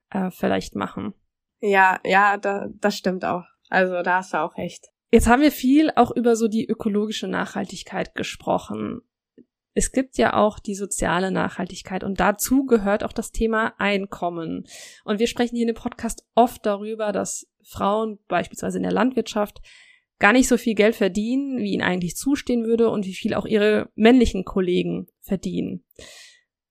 äh, 0.10 0.32
vielleicht 0.32 0.76
machen. 0.76 1.14
Ja, 1.60 2.00
ja, 2.06 2.38
da, 2.38 2.68
das 2.80 2.98
stimmt 2.98 3.26
auch. 3.26 3.44
Also 3.70 4.02
da 4.04 4.18
hast 4.18 4.34
du 4.34 4.42
auch 4.42 4.58
recht. 4.58 4.88
Jetzt 5.12 5.28
haben 5.28 5.42
wir 5.42 5.52
viel 5.52 5.92
auch 5.96 6.12
über 6.16 6.36
so 6.36 6.48
die 6.48 6.68
ökologische 6.68 7.28
Nachhaltigkeit 7.28 8.14
gesprochen. 8.16 9.02
Es 9.78 9.92
gibt 9.92 10.18
ja 10.18 10.34
auch 10.34 10.58
die 10.58 10.74
soziale 10.74 11.30
Nachhaltigkeit 11.30 12.04
und 12.04 12.20
dazu 12.20 12.66
gehört 12.66 13.04
auch 13.04 13.14
das 13.14 13.32
Thema 13.32 13.76
Einkommen. 13.78 14.66
Und 15.04 15.20
wir 15.20 15.28
sprechen 15.28 15.56
hier 15.56 15.68
in 15.68 15.74
dem 15.74 15.80
Podcast 15.80 16.26
oft 16.34 16.66
darüber, 16.66 17.12
dass 17.12 17.48
Frauen 17.62 18.18
beispielsweise 18.28 18.78
in 18.78 18.84
der 18.84 18.92
Landwirtschaft 18.92 19.62
gar 20.18 20.34
nicht 20.34 20.48
so 20.48 20.58
viel 20.58 20.74
Geld 20.74 20.96
verdienen, 20.96 21.60
wie 21.60 21.74
ihnen 21.74 21.84
eigentlich 21.84 22.16
zustehen 22.16 22.66
würde 22.66 22.90
und 22.90 23.06
wie 23.06 23.14
viel 23.14 23.36
auch 23.36 23.46
ihre 23.46 23.92
männlichen 23.94 24.46
Kollegen 24.46 25.10
verdienen. 25.22 25.86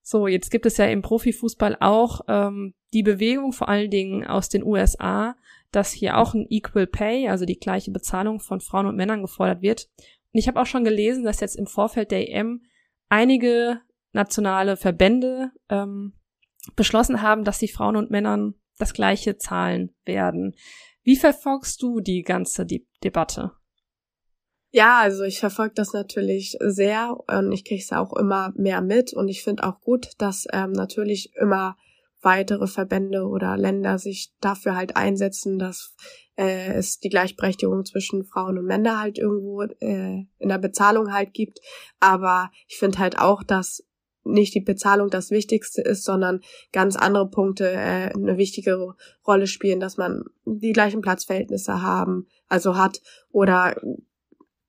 So, 0.01 0.27
jetzt 0.27 0.51
gibt 0.51 0.65
es 0.65 0.75
ja 0.75 0.87
im 0.87 1.01
Profifußball 1.01 1.77
auch 1.79 2.19
ähm, 2.27 2.73
die 2.91 3.03
Bewegung, 3.03 3.53
vor 3.53 3.69
allen 3.69 3.89
Dingen 3.89 4.27
aus 4.27 4.49
den 4.49 4.65
USA, 4.65 5.37
dass 5.71 5.93
hier 5.93 6.17
auch 6.17 6.33
ein 6.33 6.45
Equal 6.49 6.87
Pay, 6.87 7.29
also 7.29 7.45
die 7.45 7.59
gleiche 7.59 7.91
Bezahlung 7.91 8.41
von 8.41 8.59
Frauen 8.59 8.87
und 8.87 8.97
Männern 8.97 9.21
gefordert 9.21 9.61
wird. 9.61 9.87
Und 10.33 10.39
ich 10.39 10.49
habe 10.49 10.59
auch 10.59 10.65
schon 10.65 10.83
gelesen, 10.83 11.23
dass 11.23 11.39
jetzt 11.39 11.55
im 11.55 11.67
Vorfeld 11.67 12.11
der 12.11 12.29
EM 12.29 12.63
einige 13.09 13.81
nationale 14.13 14.77
Verbände 14.77 15.51
ähm, 15.69 16.13
beschlossen 16.75 17.21
haben, 17.21 17.43
dass 17.43 17.59
die 17.59 17.67
Frauen 17.67 17.95
und 17.95 18.11
Männern 18.11 18.55
das 18.77 18.93
gleiche 18.93 19.37
zahlen 19.37 19.95
werden. 20.05 20.55
Wie 21.03 21.15
verfolgst 21.15 21.81
du 21.81 21.99
die 21.99 22.21
ganze 22.21 22.65
De 22.65 22.85
Debatte? 23.03 23.51
Ja, 24.71 24.99
also 24.99 25.23
ich 25.23 25.39
verfolge 25.39 25.75
das 25.75 25.93
natürlich 25.93 26.57
sehr 26.59 27.15
und 27.27 27.51
ich 27.53 27.63
kriege 27.63 27.81
es 27.81 27.91
auch 27.93 28.13
immer 28.15 28.53
mehr 28.55 28.81
mit 28.81 29.13
und 29.13 29.29
ich 29.29 29.43
finde 29.43 29.63
auch 29.63 29.79
gut, 29.79 30.09
dass 30.17 30.45
ähm, 30.51 30.73
natürlich 30.73 31.33
immer 31.35 31.77
weitere 32.27 32.67
Verbände 32.67 33.25
oder 33.25 33.55
Länder 33.55 33.99
sich 33.99 34.33
dafür 34.41 34.75
halt 34.75 34.97
einsetzen, 34.97 35.59
dass 35.59 35.95
äh, 36.35 36.73
es 36.73 36.99
die 36.99 37.07
Gleichberechtigung 37.07 37.85
zwischen 37.85 38.25
Frauen 38.25 38.57
und 38.57 38.65
Männern 38.65 38.99
halt 38.99 39.17
irgendwo 39.17 39.61
äh, 39.61 40.25
in 40.37 40.49
der 40.49 40.57
Bezahlung 40.57 41.13
halt 41.13 41.33
gibt. 41.33 41.61
Aber 42.01 42.51
ich 42.67 42.77
finde 42.77 42.99
halt 42.99 43.17
auch, 43.17 43.43
dass 43.43 43.85
nicht 44.25 44.53
die 44.53 44.59
Bezahlung 44.59 45.09
das 45.09 45.31
Wichtigste 45.31 45.81
ist, 45.81 46.03
sondern 46.03 46.41
ganz 46.73 46.97
andere 46.97 47.29
Punkte 47.29 47.71
äh, 47.71 48.11
eine 48.13 48.37
wichtige 48.37 48.95
Rolle 49.25 49.47
spielen, 49.47 49.79
dass 49.79 49.95
man 49.95 50.25
die 50.43 50.73
gleichen 50.73 50.99
Platzverhältnisse 50.99 51.81
haben, 51.81 52.27
also 52.49 52.75
hat 52.75 53.01
oder 53.31 53.73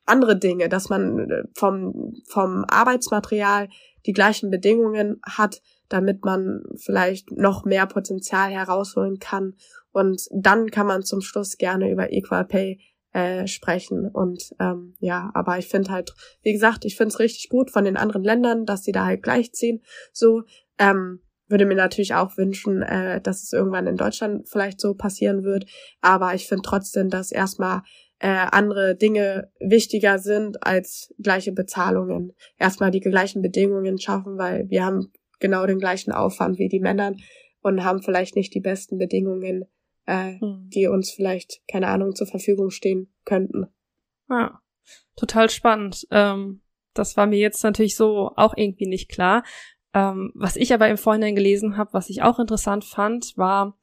andere 0.06 0.38
Dinge, 0.38 0.68
dass 0.68 0.90
man 0.90 1.18
äh, 1.28 1.42
vom, 1.54 2.14
vom 2.28 2.64
Arbeitsmaterial 2.68 3.68
die 4.06 4.12
gleichen 4.12 4.48
Bedingungen 4.48 5.20
hat, 5.24 5.60
damit 5.88 6.24
man 6.24 6.62
vielleicht 6.76 7.30
noch 7.32 7.64
mehr 7.64 7.86
Potenzial 7.86 8.50
herausholen 8.50 9.18
kann. 9.18 9.54
Und 9.90 10.22
dann 10.30 10.70
kann 10.70 10.86
man 10.86 11.02
zum 11.02 11.20
Schluss 11.20 11.56
gerne 11.56 11.90
über 11.90 12.12
Equal 12.12 12.44
Pay 12.44 12.80
äh, 13.12 13.46
sprechen. 13.46 14.08
Und 14.08 14.54
ähm, 14.60 14.94
ja, 14.98 15.30
aber 15.34 15.58
ich 15.58 15.68
finde 15.68 15.90
halt, 15.90 16.14
wie 16.42 16.52
gesagt, 16.52 16.84
ich 16.84 16.96
finde 16.96 17.14
es 17.14 17.18
richtig 17.18 17.48
gut 17.48 17.70
von 17.70 17.84
den 17.84 17.96
anderen 17.96 18.22
Ländern, 18.22 18.66
dass 18.66 18.84
sie 18.84 18.92
da 18.92 19.06
halt 19.06 19.22
gleichziehen. 19.22 19.82
So, 20.12 20.42
ähm, 20.78 21.20
würde 21.48 21.64
mir 21.64 21.74
natürlich 21.74 22.14
auch 22.14 22.36
wünschen, 22.36 22.82
äh, 22.82 23.20
dass 23.20 23.42
es 23.42 23.52
irgendwann 23.52 23.86
in 23.86 23.96
Deutschland 23.96 24.48
vielleicht 24.48 24.80
so 24.80 24.94
passieren 24.94 25.42
wird. 25.42 25.64
Aber 26.00 26.34
ich 26.34 26.46
finde 26.46 26.62
trotzdem, 26.62 27.08
dass 27.08 27.32
erstmal 27.32 27.82
äh, 28.20 28.28
andere 28.28 28.96
Dinge 28.96 29.50
wichtiger 29.60 30.18
sind 30.18 30.66
als 30.66 31.14
gleiche 31.18 31.52
Bezahlungen. 31.52 32.32
Erstmal 32.58 32.90
die 32.90 33.00
gleichen 33.00 33.42
Bedingungen 33.42 33.98
schaffen, 33.98 34.38
weil 34.38 34.68
wir 34.68 34.84
haben 34.84 35.12
genau 35.40 35.66
den 35.66 35.78
gleichen 35.78 36.12
Aufwand 36.12 36.58
wie 36.58 36.68
die 36.68 36.80
Männer 36.80 37.14
und 37.62 37.84
haben 37.84 38.02
vielleicht 38.02 38.36
nicht 38.36 38.54
die 38.54 38.60
besten 38.60 38.98
Bedingungen 38.98 39.66
äh, 40.08 40.40
hm. 40.40 40.70
die 40.72 40.86
uns 40.86 41.10
vielleicht, 41.10 41.60
keine 41.70 41.88
Ahnung, 41.88 42.14
zur 42.14 42.26
Verfügung 42.26 42.70
stehen 42.70 43.12
könnten. 43.24 43.66
Ja, 44.30 44.60
total 45.16 45.50
spannend. 45.50 46.06
Ähm, 46.10 46.62
das 46.94 47.16
war 47.16 47.26
mir 47.26 47.38
jetzt 47.38 47.62
natürlich 47.62 47.94
so 47.94 48.32
auch 48.34 48.54
irgendwie 48.56 48.88
nicht 48.88 49.10
klar. 49.10 49.44
Ähm, 49.92 50.32
was 50.34 50.56
ich 50.56 50.72
aber 50.72 50.88
im 50.88 50.96
Vorhinein 50.96 51.36
gelesen 51.36 51.76
habe, 51.76 51.92
was 51.92 52.08
ich 52.08 52.22
auch 52.22 52.38
interessant 52.38 52.84
fand, 52.84 53.36
war 53.36 53.78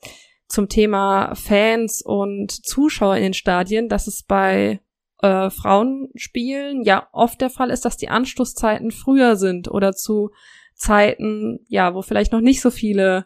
zum 0.48 0.68
Thema 0.68 1.36
Fans 1.36 2.02
und 2.02 2.52
Zuschauer 2.52 3.18
in 3.18 3.24
den 3.24 3.34
Stadien, 3.34 3.88
dass 3.88 4.08
es 4.08 4.24
bei 4.24 4.80
äh, 5.22 5.50
Frauenspielen 5.52 6.84
ja 6.84 7.08
oft 7.12 7.40
der 7.40 7.52
Fall 7.52 7.70
ist, 7.70 7.86
dass 7.86 7.98
die 7.98 8.10
Anstoßzeiten 8.10 8.90
früher 8.90 9.36
sind 9.36 9.70
oder 9.70 9.94
zu 9.94 10.32
Zeiten, 10.76 11.66
ja, 11.68 11.96
wo 11.96 12.02
vielleicht 12.02 12.32
noch 12.32 12.42
nicht 12.42 12.62
so 12.62 12.70
viele 12.70 13.26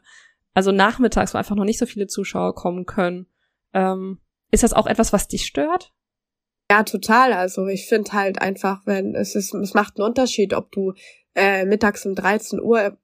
also 0.54 0.72
nachmittags, 0.72 1.34
wo 1.34 1.38
einfach 1.38 1.56
noch 1.56 1.64
nicht 1.64 1.80
so 1.80 1.86
viele 1.86 2.08
Zuschauer 2.08 2.56
kommen 2.56 2.86
können. 2.86 3.28
Ähm, 3.74 4.20
ist 4.52 4.64
das 4.64 4.74
auch 4.74 4.88
etwas, 4.88 5.14
was 5.14 5.28
dich 5.28 5.46
stört? 5.46 5.94
Ja, 6.72 6.84
total. 6.84 7.34
Also 7.34 7.68
ich 7.68 7.88
finde 7.88 8.12
halt 8.14 8.42
einfach, 8.42 8.82
wenn 8.86 9.16
es 9.16 9.36
ist, 9.36 9.54
es 9.54 9.74
macht 9.74 9.98
einen 9.98 10.08
Unterschied, 10.08 10.54
ob 10.54 10.72
du 10.72 10.94
äh, 11.36 11.66
mittags 11.66 12.06
um 12.06 12.16
13 12.16 12.62
Uhr 12.62 12.98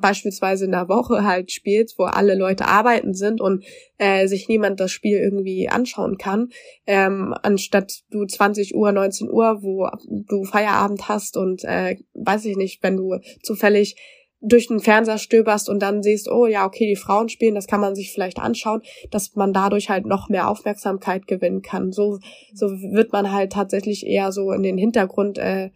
beispielsweise 0.00 0.64
in 0.64 0.72
der 0.72 0.88
Woche 0.88 1.24
halt 1.24 1.52
spielst, 1.52 1.98
wo 1.98 2.04
alle 2.04 2.34
Leute 2.34 2.66
arbeiten 2.66 3.14
sind 3.14 3.40
und 3.40 3.64
äh, 3.98 4.26
sich 4.26 4.48
niemand 4.48 4.80
das 4.80 4.90
Spiel 4.90 5.18
irgendwie 5.18 5.68
anschauen 5.68 6.18
kann, 6.18 6.50
ähm, 6.86 7.34
anstatt 7.42 8.02
du 8.10 8.24
20 8.24 8.74
Uhr, 8.74 8.92
19 8.92 9.30
Uhr, 9.30 9.62
wo 9.62 9.88
du 10.08 10.44
Feierabend 10.44 11.08
hast 11.08 11.36
und 11.36 11.64
äh, 11.64 11.96
weiß 12.14 12.44
ich 12.46 12.56
nicht, 12.56 12.82
wenn 12.82 12.96
du 12.96 13.18
zufällig 13.42 13.96
durch 14.42 14.66
den 14.66 14.80
Fernseher 14.80 15.18
stöberst 15.18 15.68
und 15.68 15.80
dann 15.80 16.02
siehst, 16.02 16.28
oh 16.28 16.46
ja, 16.46 16.66
okay, 16.66 16.86
die 16.86 16.96
Frauen 16.96 17.28
spielen, 17.28 17.54
das 17.54 17.68
kann 17.68 17.80
man 17.80 17.94
sich 17.94 18.12
vielleicht 18.12 18.40
anschauen, 18.40 18.82
dass 19.10 19.36
man 19.36 19.52
dadurch 19.52 19.88
halt 19.88 20.04
noch 20.04 20.28
mehr 20.28 20.48
Aufmerksamkeit 20.48 21.28
gewinnen 21.28 21.62
kann. 21.62 21.92
So, 21.92 22.18
so 22.52 22.66
wird 22.66 23.12
man 23.12 23.32
halt 23.32 23.52
tatsächlich 23.52 24.04
eher 24.04 24.32
so 24.32 24.50
in 24.50 24.64
den 24.64 24.78
Hintergrund 24.78 25.38
äh, 25.38 25.70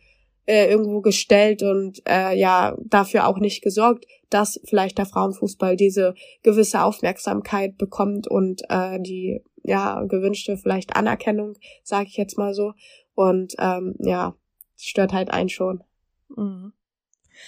äh, 0.47 0.71
irgendwo 0.71 1.01
gestellt 1.01 1.63
und 1.63 2.03
äh, 2.09 2.37
ja 2.39 2.77
dafür 2.85 3.27
auch 3.27 3.39
nicht 3.39 3.63
gesorgt, 3.63 4.07
dass 4.31 4.61
vielleicht 4.65 4.99
der 4.99 5.07
Frauenfußball 5.07 5.77
diese 5.77 6.15
gewisse 6.43 6.83
Aufmerksamkeit 6.83 7.77
bekommt 7.77 8.29
und 8.29 8.63
äh, 8.69 9.01
die 9.01 9.43
ja 9.63 10.03
gewünschte 10.05 10.57
vielleicht 10.57 10.97
Anerkennung, 10.97 11.55
sage 11.83 12.07
ich 12.09 12.17
jetzt 12.17 12.39
mal 12.39 12.55
so. 12.55 12.73
Und 13.15 13.55
ähm, 13.59 13.95
ja, 13.99 14.35
stört 14.77 15.13
halt 15.13 15.31
einen 15.31 15.49
schon. 15.49 15.83
Mhm. 16.29 16.73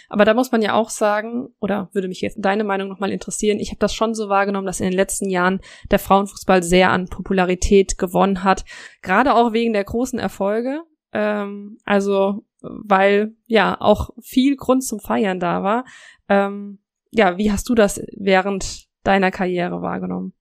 Aber 0.09 0.25
da 0.25 0.35
muss 0.35 0.53
man 0.53 0.63
ja 0.63 0.75
auch 0.75 0.91
sagen, 0.91 1.49
oder 1.61 1.89
würde 1.93 2.09
mich 2.09 2.21
jetzt 2.21 2.39
deine 2.41 2.65
Meinung 2.65 2.89
nochmal 2.89 3.11
interessieren, 3.11 3.59
ich 3.59 3.71
habe 3.71 3.79
das 3.79 3.95
schon 3.95 4.15
so 4.15 4.29
wahrgenommen, 4.29 4.67
dass 4.67 4.81
in 4.81 4.87
den 4.87 4.97
letzten 4.97 5.31
Jahren 5.31 5.61
der 5.91 5.99
Frauenfußball 5.99 6.63
sehr 6.63 6.91
an 6.91 7.09
Popularität 7.09 7.97
gewonnen 7.99 8.45
hat, 8.45 8.65
gerade 9.03 9.35
auch 9.35 9.53
wegen 9.53 9.73
der 9.73 9.85
großen 9.85 10.19
Erfolge. 10.19 10.83
Ähm, 11.13 11.79
also 11.85 12.45
weil 12.61 13.35
ja 13.47 13.77
auch 13.81 14.11
viel 14.21 14.57
Grund 14.57 14.85
zum 14.85 15.01
Feiern 15.01 15.41
da 15.41 15.63
war. 15.63 15.85
Ähm, 16.29 16.81
ja, 17.11 17.39
wie 17.39 17.51
hast 17.51 17.69
du 17.69 17.75
das 17.75 18.01
während 18.17 18.87
deiner 19.03 19.31
Karriere 19.31 19.81
wahrgenommen? 19.83 20.35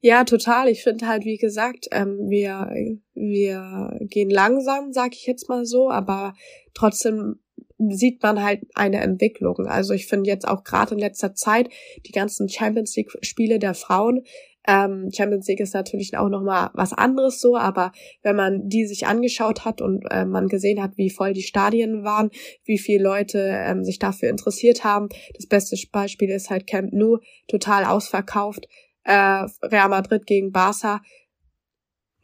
Ja, 0.00 0.24
total. 0.24 0.68
Ich 0.68 0.82
finde 0.82 1.08
halt, 1.08 1.24
wie 1.24 1.38
gesagt, 1.38 1.88
ähm, 1.90 2.18
wir, 2.28 2.70
wir 3.14 3.98
gehen 4.02 4.28
langsam, 4.28 4.92
sag 4.92 5.14
ich 5.14 5.26
jetzt 5.26 5.48
mal 5.48 5.64
so, 5.64 5.90
aber 5.90 6.34
trotzdem 6.74 7.40
sieht 7.78 8.22
man 8.22 8.42
halt 8.42 8.60
eine 8.74 9.00
Entwicklung. 9.00 9.66
Also 9.66 9.94
ich 9.94 10.06
finde 10.06 10.28
jetzt 10.28 10.46
auch 10.46 10.62
gerade 10.62 10.94
in 10.94 11.00
letzter 11.00 11.34
Zeit 11.34 11.70
die 12.06 12.12
ganzen 12.12 12.48
Champions 12.48 12.94
League 12.96 13.12
Spiele 13.22 13.58
der 13.58 13.74
Frauen. 13.74 14.24
Ähm, 14.66 15.10
Champions 15.14 15.46
League 15.46 15.60
ist 15.60 15.74
natürlich 15.74 16.16
auch 16.16 16.28
noch 16.28 16.42
mal 16.42 16.70
was 16.72 16.92
anderes 16.92 17.40
so, 17.40 17.56
aber 17.56 17.92
wenn 18.22 18.36
man 18.36 18.68
die 18.68 18.86
sich 18.86 19.06
angeschaut 19.06 19.64
hat 19.64 19.82
und 19.82 20.04
äh, 20.10 20.24
man 20.24 20.48
gesehen 20.48 20.82
hat, 20.82 20.96
wie 20.96 21.10
voll 21.10 21.34
die 21.34 21.42
Stadien 21.42 22.02
waren, 22.04 22.30
wie 22.64 22.78
viele 22.78 23.04
Leute 23.04 23.38
ähm, 23.40 23.84
sich 23.84 23.98
dafür 23.98 24.30
interessiert 24.30 24.82
haben, 24.84 25.08
das 25.34 25.46
beste 25.46 25.76
Beispiel 25.92 26.30
ist 26.30 26.50
halt 26.50 26.66
Camp 26.66 26.92
Nou, 26.92 27.18
total 27.46 27.84
ausverkauft. 27.84 28.66
Äh, 29.04 29.46
Real 29.62 29.90
Madrid 29.90 30.26
gegen 30.26 30.50
Barca, 30.50 31.02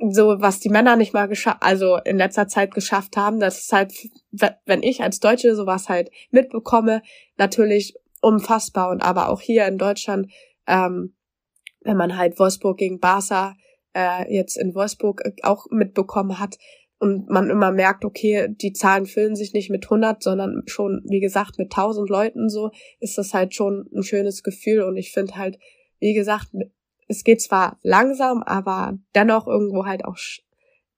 so 0.09 0.41
was 0.41 0.61
die 0.61 0.71
Männer 0.71 0.97
nicht 0.97 1.13
mal 1.13 1.29
geschafft, 1.29 1.59
also 1.61 1.99
in 2.05 2.17
letzter 2.17 2.49
Zeit 2.49 2.73
geschafft 2.73 3.17
haben, 3.17 3.39
das 3.39 3.59
ist 3.59 3.73
halt, 3.73 3.93
wenn 4.65 4.83
ich 4.83 5.03
als 5.03 5.21
Deutsche 5.21 5.55
sowas 5.55 5.89
halt 5.89 6.11
mitbekomme, 6.31 7.03
natürlich 7.37 7.95
unfassbar 8.23 8.91
und 8.91 9.03
aber 9.03 9.29
auch 9.29 9.41
hier 9.41 9.67
in 9.67 9.79
Deutschland, 9.79 10.31
ähm, 10.67 11.15
wenn 11.83 11.97
man 11.97 12.17
halt 12.17 12.39
Wolfsburg 12.39 12.79
gegen 12.79 13.01
Barca 13.01 13.55
äh, 13.95 14.33
jetzt 14.33 14.57
in 14.57 14.75
Wolfsburg 14.75 15.23
auch 15.43 15.67
mitbekommen 15.71 16.39
hat 16.39 16.59
und 16.99 17.31
man 17.31 17.49
immer 17.49 17.73
merkt, 17.73 18.05
okay, 18.05 18.49
die 18.51 18.73
Zahlen 18.73 19.07
füllen 19.07 19.35
sich 19.35 19.55
nicht 19.55 19.71
mit 19.71 19.87
100, 19.87 20.23
sondern 20.23 20.63
schon, 20.67 21.03
wie 21.09 21.21
gesagt, 21.21 21.59
mit 21.59 21.73
1000 21.73 22.09
Leuten 22.09 22.49
so, 22.49 22.71
ist 23.01 23.17
das 23.17 23.33
halt 23.33 23.55
schon 23.55 23.89
ein 23.95 24.03
schönes 24.03 24.43
Gefühl 24.43 24.83
und 24.83 24.97
ich 24.97 25.13
finde 25.13 25.37
halt, 25.37 25.59
wie 25.99 26.15
gesagt, 26.15 26.49
es 27.09 27.25
geht 27.25 27.41
zwar 27.41 27.79
langsam, 27.83 28.43
aber 28.43 28.99
dennoch 29.15 29.49
irgendwo 29.49 29.87
halt 29.87 30.05
auch, 30.05 30.17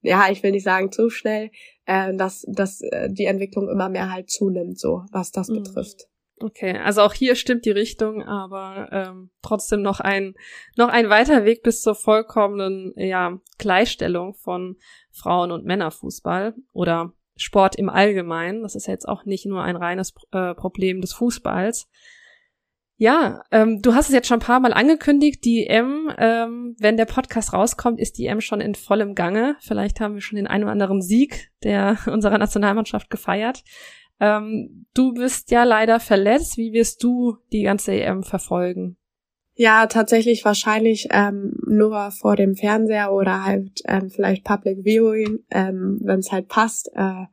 ja, 0.02 0.28
ich 0.30 0.42
will 0.42 0.50
nicht 0.50 0.64
sagen 0.64 0.90
zu 0.90 1.08
schnell, 1.08 1.50
äh, 1.86 2.14
dass, 2.14 2.44
dass 2.48 2.80
äh, 2.82 3.08
die 3.10 3.24
Entwicklung 3.24 3.68
immer 3.68 3.88
mehr 3.88 4.12
halt 4.12 4.28
zunimmt, 4.28 4.78
so 4.78 5.04
was 5.12 5.30
das 5.30 5.48
mhm. 5.48 5.62
betrifft. 5.62 6.08
Okay, 6.42 6.76
also 6.76 7.02
auch 7.02 7.14
hier 7.14 7.36
stimmt 7.36 7.64
die 7.66 7.70
Richtung, 7.70 8.22
aber 8.24 8.88
ähm, 8.90 9.30
trotzdem 9.42 9.80
noch 9.80 10.00
ein 10.00 10.34
noch 10.76 10.88
ein 10.88 11.08
weiter 11.08 11.44
Weg 11.44 11.62
bis 11.62 11.82
zur 11.82 11.94
vollkommenen 11.94 12.92
ja, 12.96 13.38
Gleichstellung 13.58 14.34
von 14.34 14.76
Frauen- 15.12 15.52
und 15.52 15.64
Männerfußball 15.64 16.54
oder 16.72 17.12
Sport 17.36 17.76
im 17.76 17.88
Allgemeinen. 17.88 18.62
Das 18.62 18.74
ist 18.74 18.88
ja 18.88 18.92
jetzt 18.92 19.08
auch 19.08 19.24
nicht 19.24 19.46
nur 19.46 19.62
ein 19.62 19.76
reines 19.76 20.14
äh, 20.32 20.54
Problem 20.54 21.00
des 21.00 21.12
Fußballs. 21.12 21.88
Ja, 22.96 23.42
ähm, 23.50 23.80
du 23.82 23.94
hast 23.94 24.08
es 24.08 24.14
jetzt 24.14 24.28
schon 24.28 24.38
ein 24.38 24.46
paar 24.46 24.60
Mal 24.60 24.72
angekündigt, 24.72 25.44
die 25.44 25.66
EM, 25.66 26.12
ähm, 26.18 26.76
wenn 26.78 26.96
der 26.96 27.04
Podcast 27.04 27.52
rauskommt, 27.52 27.98
ist 27.98 28.18
die 28.18 28.26
EM 28.26 28.40
schon 28.40 28.60
in 28.60 28.74
vollem 28.74 29.14
Gange. 29.14 29.56
Vielleicht 29.60 30.00
haben 30.00 30.14
wir 30.14 30.20
schon 30.20 30.36
den 30.36 30.46
einen 30.46 30.64
oder 30.64 30.72
anderen 30.72 31.02
Sieg 31.02 31.50
der 31.62 31.98
unserer 32.06 32.38
Nationalmannschaft 32.38 33.10
gefeiert. 33.10 33.64
Ähm, 34.22 34.86
du 34.94 35.12
bist 35.14 35.50
ja 35.50 35.64
leider 35.64 35.98
verletzt. 35.98 36.56
Wie 36.56 36.72
wirst 36.72 37.02
du 37.02 37.38
die 37.52 37.62
ganze 37.62 37.92
EM 37.92 38.22
verfolgen? 38.22 38.96
Ja, 39.54 39.86
tatsächlich 39.86 40.44
wahrscheinlich 40.44 41.08
ähm, 41.10 41.56
nur 41.66 42.10
vor 42.12 42.36
dem 42.36 42.54
Fernseher 42.54 43.12
oder 43.12 43.44
halt 43.44 43.80
ähm, 43.86 44.10
vielleicht 44.10 44.44
Public 44.44 44.84
Viewing, 44.84 45.40
ähm, 45.50 45.98
wenn 46.04 46.20
es 46.20 46.30
halt 46.30 46.48
passt, 46.48 46.88
äh, 46.94 47.26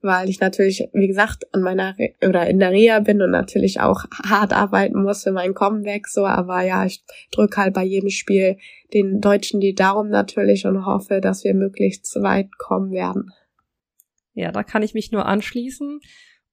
weil 0.00 0.30
ich 0.30 0.40
natürlich, 0.40 0.88
wie 0.92 1.08
gesagt, 1.08 1.44
an 1.52 1.62
meiner 1.62 1.98
Re 1.98 2.14
oder 2.26 2.46
in 2.46 2.60
der 2.60 2.70
Reha 2.70 3.00
bin 3.00 3.20
und 3.20 3.32
natürlich 3.32 3.80
auch 3.80 4.04
hart 4.24 4.52
arbeiten 4.52 5.02
muss 5.02 5.24
für 5.24 5.32
mein 5.32 5.54
Comeback 5.54 6.06
so, 6.06 6.24
aber 6.24 6.62
ja, 6.62 6.86
ich 6.86 7.04
drücke 7.32 7.56
halt 7.60 7.74
bei 7.74 7.82
jedem 7.82 8.10
Spiel 8.10 8.58
den 8.94 9.20
Deutschen 9.20 9.60
die 9.60 9.74
Daumen 9.74 10.10
natürlich 10.10 10.66
und 10.66 10.86
hoffe, 10.86 11.20
dass 11.20 11.42
wir 11.42 11.52
möglichst 11.52 12.14
weit 12.22 12.48
kommen 12.58 12.92
werden. 12.92 13.32
Ja, 14.38 14.52
da 14.52 14.62
kann 14.62 14.82
ich 14.82 14.94
mich 14.94 15.10
nur 15.10 15.26
anschließen 15.26 16.00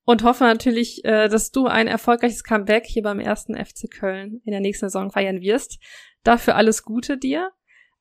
und 0.06 0.24
hoffe 0.24 0.44
natürlich, 0.44 1.04
äh, 1.06 1.28
dass 1.30 1.52
du 1.52 1.68
ein 1.68 1.88
erfolgreiches 1.88 2.44
Comeback 2.44 2.86
hier 2.86 3.04
beim 3.04 3.20
ersten 3.20 3.56
FC 3.56 3.90
Köln 3.90 4.42
in 4.44 4.52
der 4.52 4.62
nächsten 4.62 4.88
Saison 4.88 5.12
feiern 5.12 5.42
wirst. 5.42 5.80
Dafür 6.24 6.56
alles 6.56 6.84
Gute 6.84 7.18
dir. 7.18 7.52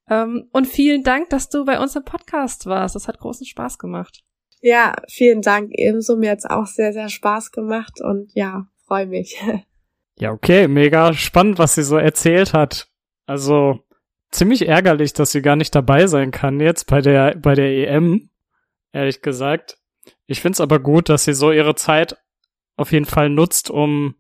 Ähm, 0.09 0.49
und 0.53 0.66
vielen 0.66 1.03
Dank, 1.03 1.31
dass 1.31 1.49
du 1.49 1.64
bei 1.64 1.81
uns 1.81 1.97
im 1.97 2.05
Podcast 2.05 2.66
warst. 2.66 2.94
Das 2.94 3.09
hat 3.09 3.18
großen 3.18 3.47
Spaß 3.47 3.79
gemacht. 3.79 4.23
Ja, 4.61 4.94
vielen 5.09 5.42
Dank. 5.42 5.70
Ebenso 5.73 6.16
mir 6.16 6.31
hat's 6.31 6.47
auch 6.47 6.66
sehr, 6.66 6.92
sehr 6.92 7.09
Spaß 7.09 7.53
gemacht 7.53 8.01
und 8.01 8.31
ja, 8.35 8.66
freue 8.87 9.07
mich. 9.07 9.40
Ja, 10.16 10.31
okay, 10.31 10.68
mega 10.68 11.12
spannend, 11.12 11.59
was 11.59 11.75
sie 11.75 11.83
so 11.83 11.97
erzählt 11.97 12.55
hat. 12.55 12.87
Also 13.27 13.81
ziemlich 14.31 14.68
ärgerlich, 14.68 15.12
dass 15.12 15.33
sie 15.33 15.42
gar 15.42 15.57
nicht 15.57 15.75
dabei 15.75 16.07
sein 16.07 16.31
kann 16.31 16.61
jetzt 16.61 16.87
bei 16.87 17.01
der 17.01 17.35
bei 17.37 17.55
der 17.55 17.88
EM, 17.88 18.31
ehrlich 18.94 19.22
gesagt. 19.22 19.76
Ich 20.26 20.40
find's 20.40 20.61
aber 20.61 20.78
gut, 20.80 21.09
dass 21.09 21.24
sie 21.24 21.35
so 21.35 21.52
ihre 21.52 21.74
Zeit 21.74 22.16
auf 22.76 22.92
jeden 22.92 23.04
Fall 23.04 23.28
nutzt, 23.28 23.70
um 23.70 24.14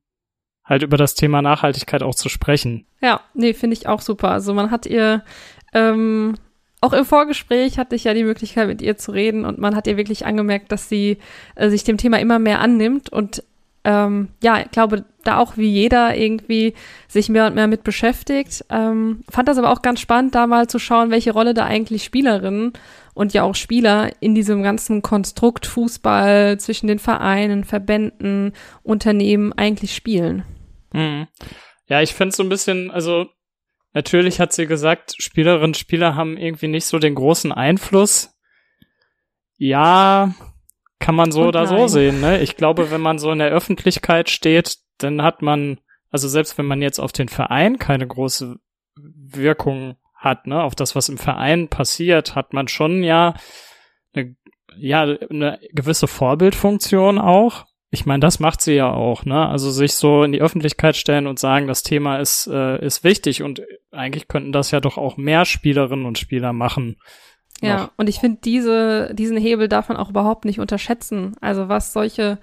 halt 0.64 0.82
über 0.82 0.96
das 0.96 1.14
Thema 1.14 1.42
Nachhaltigkeit 1.42 2.02
auch 2.02 2.14
zu 2.14 2.28
sprechen. 2.28 2.86
Ja, 3.00 3.20
nee, 3.34 3.52
finde 3.52 3.74
ich 3.74 3.86
auch 3.86 4.00
super. 4.00 4.30
Also 4.30 4.54
man 4.54 4.70
hat 4.70 4.86
ihr 4.86 5.24
ähm, 5.72 6.36
auch 6.80 6.92
im 6.92 7.04
Vorgespräch 7.04 7.78
hatte 7.78 7.96
ich 7.96 8.04
ja 8.04 8.14
die 8.14 8.24
Möglichkeit, 8.24 8.68
mit 8.68 8.82
ihr 8.82 8.96
zu 8.96 9.12
reden 9.12 9.44
und 9.44 9.58
man 9.58 9.74
hat 9.74 9.86
ihr 9.86 9.96
wirklich 9.96 10.26
angemerkt, 10.26 10.70
dass 10.72 10.88
sie 10.88 11.18
äh, 11.54 11.70
sich 11.70 11.84
dem 11.84 11.96
Thema 11.96 12.20
immer 12.20 12.38
mehr 12.38 12.60
annimmt 12.60 13.10
und 13.10 13.42
ähm, 13.84 14.28
ja, 14.42 14.60
ich 14.60 14.70
glaube, 14.70 15.04
da 15.24 15.38
auch 15.38 15.56
wie 15.56 15.68
jeder 15.68 16.16
irgendwie 16.16 16.74
sich 17.08 17.28
mehr 17.28 17.46
und 17.46 17.54
mehr 17.54 17.66
mit 17.66 17.84
beschäftigt. 17.84 18.64
Ähm, 18.70 19.24
fand 19.28 19.48
das 19.48 19.58
aber 19.58 19.70
auch 19.70 19.82
ganz 19.82 20.00
spannend, 20.00 20.34
da 20.34 20.46
mal 20.46 20.66
zu 20.68 20.78
schauen, 20.78 21.10
welche 21.10 21.32
Rolle 21.32 21.54
da 21.54 21.64
eigentlich 21.64 22.04
Spielerinnen 22.04 22.72
und 23.14 23.32
ja 23.32 23.42
auch 23.42 23.54
Spieler 23.54 24.10
in 24.20 24.34
diesem 24.34 24.62
ganzen 24.62 25.02
Konstrukt 25.02 25.66
Fußball 25.66 26.58
zwischen 26.58 26.86
den 26.86 26.98
Vereinen, 26.98 27.64
Verbänden, 27.64 28.52
Unternehmen 28.82 29.52
eigentlich 29.52 29.94
spielen. 29.94 30.44
Mhm. 30.92 31.28
Ja, 31.86 32.00
ich 32.00 32.14
finde 32.14 32.34
so 32.34 32.42
ein 32.42 32.48
bisschen, 32.48 32.90
also 32.90 33.26
natürlich 33.92 34.40
hat 34.40 34.52
sie 34.52 34.66
gesagt, 34.66 35.14
Spielerinnen 35.18 35.66
und 35.66 35.76
Spieler 35.76 36.16
haben 36.16 36.36
irgendwie 36.36 36.68
nicht 36.68 36.86
so 36.86 36.98
den 36.98 37.14
großen 37.14 37.52
Einfluss. 37.52 38.34
Ja, 39.56 40.34
kann 41.04 41.16
man 41.16 41.32
so 41.32 41.42
und 41.42 41.48
oder 41.48 41.66
nein. 41.66 41.68
so 41.68 41.86
sehen, 41.86 42.22
ne? 42.22 42.40
Ich 42.40 42.56
glaube, 42.56 42.90
wenn 42.90 43.02
man 43.02 43.18
so 43.18 43.30
in 43.30 43.38
der 43.38 43.50
Öffentlichkeit 43.50 44.30
steht, 44.30 44.78
dann 44.96 45.20
hat 45.20 45.42
man, 45.42 45.78
also 46.10 46.28
selbst 46.28 46.56
wenn 46.56 46.64
man 46.64 46.80
jetzt 46.80 46.98
auf 46.98 47.12
den 47.12 47.28
Verein 47.28 47.78
keine 47.78 48.06
große 48.06 48.56
Wirkung 48.96 49.96
hat, 50.14 50.46
ne, 50.46 50.62
auf 50.62 50.74
das, 50.74 50.96
was 50.96 51.10
im 51.10 51.18
Verein 51.18 51.68
passiert, 51.68 52.34
hat 52.34 52.54
man 52.54 52.68
schon 52.68 53.04
ja 53.04 53.34
eine, 54.14 54.34
ja, 54.78 55.02
eine 55.02 55.60
gewisse 55.72 56.06
Vorbildfunktion 56.06 57.18
auch. 57.18 57.66
Ich 57.90 58.06
meine, 58.06 58.20
das 58.20 58.40
macht 58.40 58.62
sie 58.62 58.72
ja 58.72 58.90
auch, 58.90 59.26
ne? 59.26 59.46
Also 59.46 59.70
sich 59.70 59.92
so 59.92 60.22
in 60.22 60.32
die 60.32 60.40
Öffentlichkeit 60.40 60.96
stellen 60.96 61.26
und 61.26 61.38
sagen, 61.38 61.66
das 61.66 61.82
Thema 61.82 62.16
ist, 62.16 62.46
äh, 62.46 62.82
ist 62.82 63.04
wichtig 63.04 63.42
und 63.42 63.60
eigentlich 63.90 64.26
könnten 64.26 64.52
das 64.52 64.70
ja 64.70 64.80
doch 64.80 64.96
auch 64.96 65.18
mehr 65.18 65.44
Spielerinnen 65.44 66.06
und 66.06 66.18
Spieler 66.18 66.54
machen. 66.54 66.96
Ja, 67.62 67.82
noch. 67.82 67.90
und 67.96 68.08
ich 68.08 68.18
finde, 68.18 68.40
diese, 68.44 69.14
diesen 69.14 69.36
Hebel 69.36 69.68
darf 69.68 69.88
man 69.88 69.96
auch 69.96 70.10
überhaupt 70.10 70.44
nicht 70.44 70.60
unterschätzen. 70.60 71.36
Also 71.40 71.68
was 71.68 71.92
solche, 71.92 72.38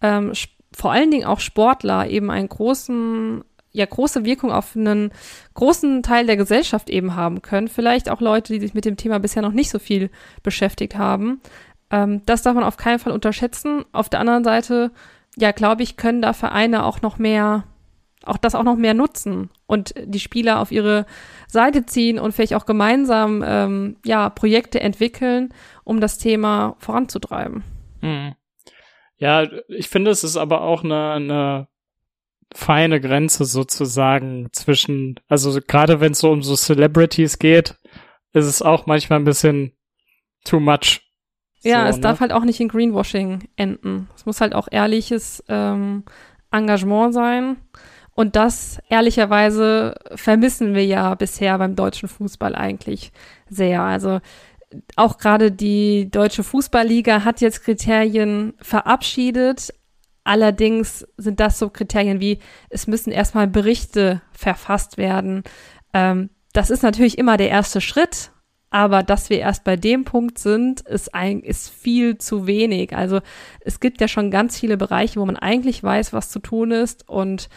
ähm, 0.00 0.32
vor 0.72 0.92
allen 0.92 1.10
Dingen 1.10 1.26
auch 1.26 1.40
Sportler 1.40 2.08
eben 2.08 2.30
einen 2.30 2.48
großen 2.48 3.44
ja 3.74 3.84
große 3.84 4.24
Wirkung 4.24 4.52
auf 4.52 4.76
einen 4.76 5.10
großen 5.54 6.02
Teil 6.04 6.26
der 6.26 6.36
Gesellschaft 6.36 6.88
eben 6.88 7.16
haben 7.16 7.42
können. 7.42 7.68
Vielleicht 7.68 8.08
auch 8.08 8.20
Leute, 8.20 8.52
die 8.52 8.60
sich 8.60 8.72
mit 8.72 8.84
dem 8.84 8.96
Thema 8.96 9.18
bisher 9.18 9.42
noch 9.42 9.52
nicht 9.52 9.68
so 9.68 9.80
viel 9.80 10.10
beschäftigt 10.44 10.96
haben. 10.96 11.40
Ähm, 11.90 12.22
das 12.24 12.42
darf 12.42 12.54
man 12.54 12.64
auf 12.64 12.76
keinen 12.76 13.00
Fall 13.00 13.12
unterschätzen. 13.12 13.84
Auf 13.92 14.08
der 14.08 14.20
anderen 14.20 14.44
Seite, 14.44 14.92
ja, 15.36 15.50
glaube 15.50 15.82
ich, 15.82 15.96
können 15.96 16.22
da 16.22 16.32
Vereine 16.32 16.84
auch 16.84 17.02
noch 17.02 17.18
mehr, 17.18 17.64
auch 18.26 18.36
das 18.36 18.54
auch 18.54 18.62
noch 18.62 18.76
mehr 18.76 18.94
nutzen 18.94 19.50
und 19.66 19.94
die 20.04 20.20
Spieler 20.20 20.60
auf 20.60 20.72
ihre 20.72 21.06
Seite 21.48 21.86
ziehen 21.86 22.18
und 22.18 22.32
vielleicht 22.32 22.54
auch 22.54 22.66
gemeinsam, 22.66 23.44
ähm, 23.46 23.96
ja, 24.04 24.30
Projekte 24.30 24.80
entwickeln, 24.80 25.52
um 25.84 26.00
das 26.00 26.18
Thema 26.18 26.76
voranzutreiben. 26.78 27.62
Hm. 28.00 28.34
Ja, 29.16 29.46
ich 29.68 29.88
finde, 29.88 30.10
es 30.10 30.24
ist 30.24 30.36
aber 30.36 30.62
auch 30.62 30.84
eine, 30.84 31.12
eine 31.12 31.68
feine 32.52 33.00
Grenze 33.00 33.44
sozusagen 33.44 34.48
zwischen, 34.52 35.20
also 35.28 35.58
gerade 35.66 36.00
wenn 36.00 36.12
es 36.12 36.20
so 36.20 36.30
um 36.30 36.42
so 36.42 36.56
Celebrities 36.56 37.38
geht, 37.38 37.76
ist 38.32 38.46
es 38.46 38.62
auch 38.62 38.86
manchmal 38.86 39.20
ein 39.20 39.24
bisschen 39.24 39.72
too 40.44 40.60
much. 40.60 41.00
Ja, 41.62 41.84
so, 41.84 41.90
es 41.90 41.96
ne? 41.96 42.02
darf 42.02 42.20
halt 42.20 42.32
auch 42.32 42.44
nicht 42.44 42.60
in 42.60 42.68
Greenwashing 42.68 43.48
enden. 43.56 44.08
Es 44.14 44.26
muss 44.26 44.40
halt 44.40 44.54
auch 44.54 44.68
ehrliches 44.70 45.42
ähm, 45.48 46.04
Engagement 46.50 47.14
sein. 47.14 47.56
Und 48.14 48.36
das 48.36 48.78
ehrlicherweise 48.88 49.94
vermissen 50.14 50.74
wir 50.74 50.84
ja 50.86 51.14
bisher 51.14 51.58
beim 51.58 51.74
deutschen 51.74 52.08
Fußball 52.08 52.54
eigentlich 52.54 53.12
sehr. 53.48 53.82
Also 53.82 54.20
auch 54.96 55.18
gerade 55.18 55.52
die 55.52 56.10
deutsche 56.10 56.44
Fußballliga 56.44 57.24
hat 57.24 57.40
jetzt 57.40 57.64
Kriterien 57.64 58.54
verabschiedet, 58.60 59.72
Allerdings 60.24 61.06
sind 61.18 61.38
das 61.38 61.58
so 61.58 61.68
Kriterien 61.68 62.18
wie, 62.18 62.38
es 62.70 62.86
müssen 62.86 63.12
erstmal 63.12 63.46
Berichte 63.46 64.22
verfasst 64.32 64.96
werden. 64.96 65.44
Ähm, 65.92 66.30
das 66.54 66.70
ist 66.70 66.82
natürlich 66.82 67.18
immer 67.18 67.36
der 67.36 67.50
erste 67.50 67.82
Schritt, 67.82 68.30
aber 68.70 69.02
dass 69.02 69.28
wir 69.28 69.38
erst 69.38 69.64
bei 69.64 69.76
dem 69.76 70.04
Punkt 70.04 70.38
sind, 70.38 70.80
ist, 70.80 71.14
ein, 71.14 71.40
ist 71.40 71.68
viel 71.68 72.16
zu 72.16 72.46
wenig. 72.46 72.96
Also 72.96 73.20
es 73.60 73.80
gibt 73.80 74.00
ja 74.00 74.08
schon 74.08 74.30
ganz 74.30 74.58
viele 74.58 74.78
Bereiche, 74.78 75.20
wo 75.20 75.26
man 75.26 75.36
eigentlich 75.36 75.82
weiß, 75.82 76.14
was 76.14 76.30
zu 76.30 76.38
tun 76.38 76.70
ist 76.70 77.06
und 77.06 77.50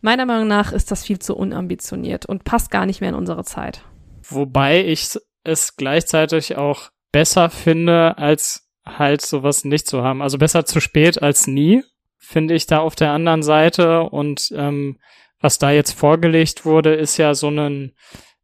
meiner 0.00 0.26
Meinung 0.26 0.48
nach 0.48 0.72
ist 0.72 0.90
das 0.90 1.04
viel 1.04 1.18
zu 1.18 1.36
unambitioniert 1.36 2.26
und 2.26 2.44
passt 2.44 2.70
gar 2.70 2.86
nicht 2.86 3.00
mehr 3.00 3.10
in 3.10 3.16
unsere 3.16 3.44
Zeit. 3.44 3.84
Wobei 4.28 4.84
ich 4.84 5.08
es 5.44 5.76
gleichzeitig 5.76 6.56
auch 6.56 6.90
besser 7.12 7.50
finde, 7.50 8.18
als 8.18 8.68
halt 8.84 9.22
sowas 9.22 9.64
nicht 9.64 9.86
zu 9.86 10.02
haben. 10.02 10.22
Also 10.22 10.38
besser 10.38 10.64
zu 10.64 10.80
spät 10.80 11.22
als 11.22 11.46
nie 11.46 11.82
finde 12.16 12.54
ich 12.54 12.66
da 12.66 12.80
auf 12.80 12.94
der 12.94 13.12
anderen 13.12 13.42
Seite. 13.42 14.02
Und 14.02 14.52
ähm, 14.54 14.98
was 15.40 15.58
da 15.58 15.70
jetzt 15.70 15.92
vorgelegt 15.92 16.64
wurde, 16.64 16.94
ist 16.94 17.16
ja 17.16 17.34
so 17.34 17.48
ein, 17.48 17.94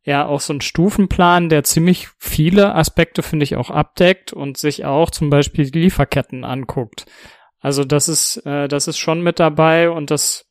ja, 0.03 0.27
auch 0.27 0.40
so 0.40 0.53
ein 0.53 0.61
Stufenplan, 0.61 1.49
der 1.49 1.64
ziemlich 1.64 2.09
viele 2.19 2.75
Aspekte, 2.75 3.23
finde 3.23 3.45
ich, 3.45 3.57
auch 3.57 3.71
abdeckt 3.71 4.33
und 4.33 4.57
sich 4.57 4.85
auch 4.85 5.11
zum 5.11 5.31
Beispiel 5.31 5.71
die 5.71 5.81
Lieferketten 5.81 6.45
anguckt. 6.45 7.07
Also 7.61 7.85
das 7.85 8.09
ist, 8.09 8.38
äh, 8.47 8.69
das 8.69 8.88
ist 8.88 8.99
schon 8.99 9.23
mit 9.23 9.38
dabei 9.38 9.90
und 9.90 10.11
das 10.11 10.47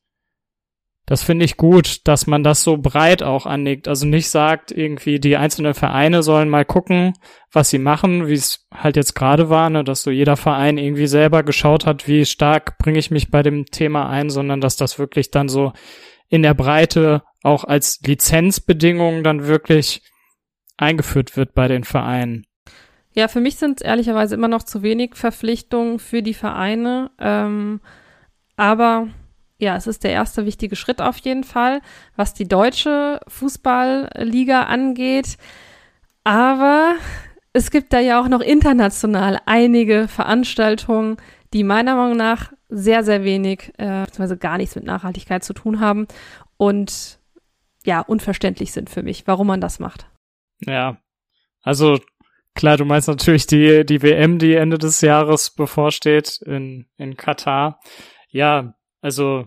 das 1.06 1.22
finde 1.22 1.44
ich 1.44 1.58
gut, 1.58 2.06
dass 2.08 2.26
man 2.26 2.42
das 2.42 2.62
so 2.62 2.78
breit 2.78 3.22
auch 3.22 3.44
anlegt. 3.44 3.88
Also 3.88 4.06
nicht 4.06 4.28
sagt, 4.30 4.70
irgendwie 4.70 5.20
die 5.20 5.36
einzelnen 5.36 5.74
Vereine 5.74 6.22
sollen 6.22 6.48
mal 6.48 6.64
gucken, 6.64 7.12
was 7.52 7.68
sie 7.68 7.78
machen, 7.78 8.26
wie 8.26 8.34
es 8.34 8.66
halt 8.72 8.96
jetzt 8.96 9.14
gerade 9.14 9.50
war, 9.50 9.68
ne, 9.68 9.84
dass 9.84 10.02
so 10.02 10.10
jeder 10.10 10.36
Verein 10.36 10.78
irgendwie 10.78 11.06
selber 11.06 11.42
geschaut 11.42 11.84
hat, 11.84 12.08
wie 12.08 12.24
stark 12.24 12.78
bringe 12.78 12.98
ich 12.98 13.10
mich 13.10 13.30
bei 13.30 13.42
dem 13.42 13.66
Thema 13.66 14.08
ein, 14.08 14.30
sondern 14.30 14.62
dass 14.62 14.76
das 14.76 14.98
wirklich 14.98 15.30
dann 15.30 15.48
so 15.48 15.72
in 16.28 16.42
der 16.42 16.54
Breite 16.54 17.22
auch 17.42 17.64
als 17.64 18.00
Lizenzbedingung 18.04 19.22
dann 19.22 19.46
wirklich 19.46 20.02
eingeführt 20.78 21.36
wird 21.36 21.54
bei 21.54 21.68
den 21.68 21.84
Vereinen. 21.84 22.46
Ja, 23.12 23.28
für 23.28 23.40
mich 23.40 23.56
sind 23.56 23.80
es 23.80 23.86
ehrlicherweise 23.86 24.34
immer 24.34 24.48
noch 24.48 24.64
zu 24.64 24.82
wenig 24.82 25.14
Verpflichtungen 25.14 25.98
für 25.98 26.22
die 26.22 26.34
Vereine. 26.34 27.10
Ähm, 27.20 27.80
aber 28.56 29.08
ja, 29.58 29.76
es 29.76 29.86
ist 29.86 30.04
der 30.04 30.12
erste 30.12 30.46
wichtige 30.46 30.76
Schritt 30.76 31.00
auf 31.00 31.18
jeden 31.18 31.44
Fall, 31.44 31.80
was 32.16 32.34
die 32.34 32.48
deutsche 32.48 33.20
Fußballliga 33.28 34.64
angeht. 34.64 35.36
Aber 36.24 36.96
es 37.52 37.70
gibt 37.70 37.92
da 37.92 38.00
ja 38.00 38.20
auch 38.20 38.28
noch 38.28 38.40
international 38.40 39.40
einige 39.46 40.08
Veranstaltungen, 40.08 41.16
die 41.52 41.62
meiner 41.62 41.94
Meinung 41.94 42.16
nach 42.16 42.52
sehr, 42.68 43.04
sehr 43.04 43.22
wenig, 43.22 43.72
äh, 43.78 44.04
beziehungsweise 44.04 44.36
gar 44.36 44.58
nichts 44.58 44.74
mit 44.74 44.84
Nachhaltigkeit 44.84 45.44
zu 45.44 45.52
tun 45.52 45.78
haben 45.78 46.08
und 46.56 47.20
ja, 47.84 48.00
unverständlich 48.00 48.72
sind 48.72 48.90
für 48.90 49.02
mich, 49.02 49.26
warum 49.26 49.46
man 49.46 49.60
das 49.60 49.78
macht. 49.78 50.06
Ja, 50.60 50.96
also 51.62 52.00
klar, 52.54 52.76
du 52.76 52.84
meinst 52.84 53.06
natürlich 53.06 53.46
die, 53.46 53.84
die 53.84 54.02
WM, 54.02 54.38
die 54.38 54.54
Ende 54.54 54.78
des 54.78 55.00
Jahres 55.00 55.50
bevorsteht 55.50 56.40
in, 56.44 56.86
in 56.96 57.16
Katar. 57.16 57.80
Ja, 58.28 58.74
also 59.04 59.46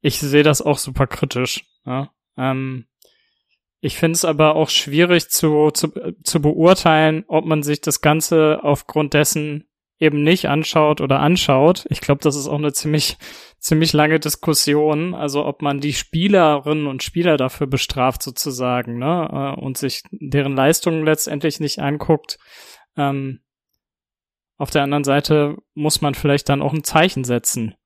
ich 0.00 0.18
sehe 0.18 0.42
das 0.42 0.60
auch 0.60 0.76
super 0.76 1.06
kritisch. 1.06 1.64
Ja? 1.86 2.10
Ähm, 2.36 2.86
ich 3.80 3.96
finde 3.96 4.16
es 4.16 4.24
aber 4.24 4.56
auch 4.56 4.70
schwierig 4.70 5.28
zu, 5.28 5.70
zu, 5.70 5.92
zu 6.24 6.42
beurteilen, 6.42 7.24
ob 7.28 7.44
man 7.44 7.62
sich 7.62 7.80
das 7.80 8.00
Ganze 8.00 8.58
aufgrund 8.62 9.14
dessen 9.14 9.68
eben 10.00 10.24
nicht 10.24 10.48
anschaut 10.48 11.00
oder 11.00 11.20
anschaut. 11.20 11.86
Ich 11.90 12.00
glaube, 12.00 12.22
das 12.22 12.34
ist 12.34 12.48
auch 12.48 12.58
eine 12.58 12.72
ziemlich, 12.72 13.18
ziemlich 13.60 13.92
lange 13.92 14.18
Diskussion. 14.18 15.14
Also 15.14 15.46
ob 15.46 15.62
man 15.62 15.78
die 15.78 15.92
Spielerinnen 15.92 16.88
und 16.88 17.04
Spieler 17.04 17.36
dafür 17.36 17.68
bestraft 17.68 18.20
sozusagen, 18.24 18.98
ne, 18.98 19.54
äh, 19.56 19.60
und 19.60 19.78
sich 19.78 20.02
deren 20.10 20.56
Leistungen 20.56 21.04
letztendlich 21.04 21.60
nicht 21.60 21.78
anguckt. 21.78 22.38
Ähm, 22.96 23.42
auf 24.58 24.70
der 24.70 24.82
anderen 24.82 25.04
Seite 25.04 25.56
muss 25.74 26.00
man 26.00 26.14
vielleicht 26.14 26.48
dann 26.48 26.62
auch 26.62 26.72
ein 26.72 26.82
Zeichen 26.82 27.22
setzen. 27.22 27.76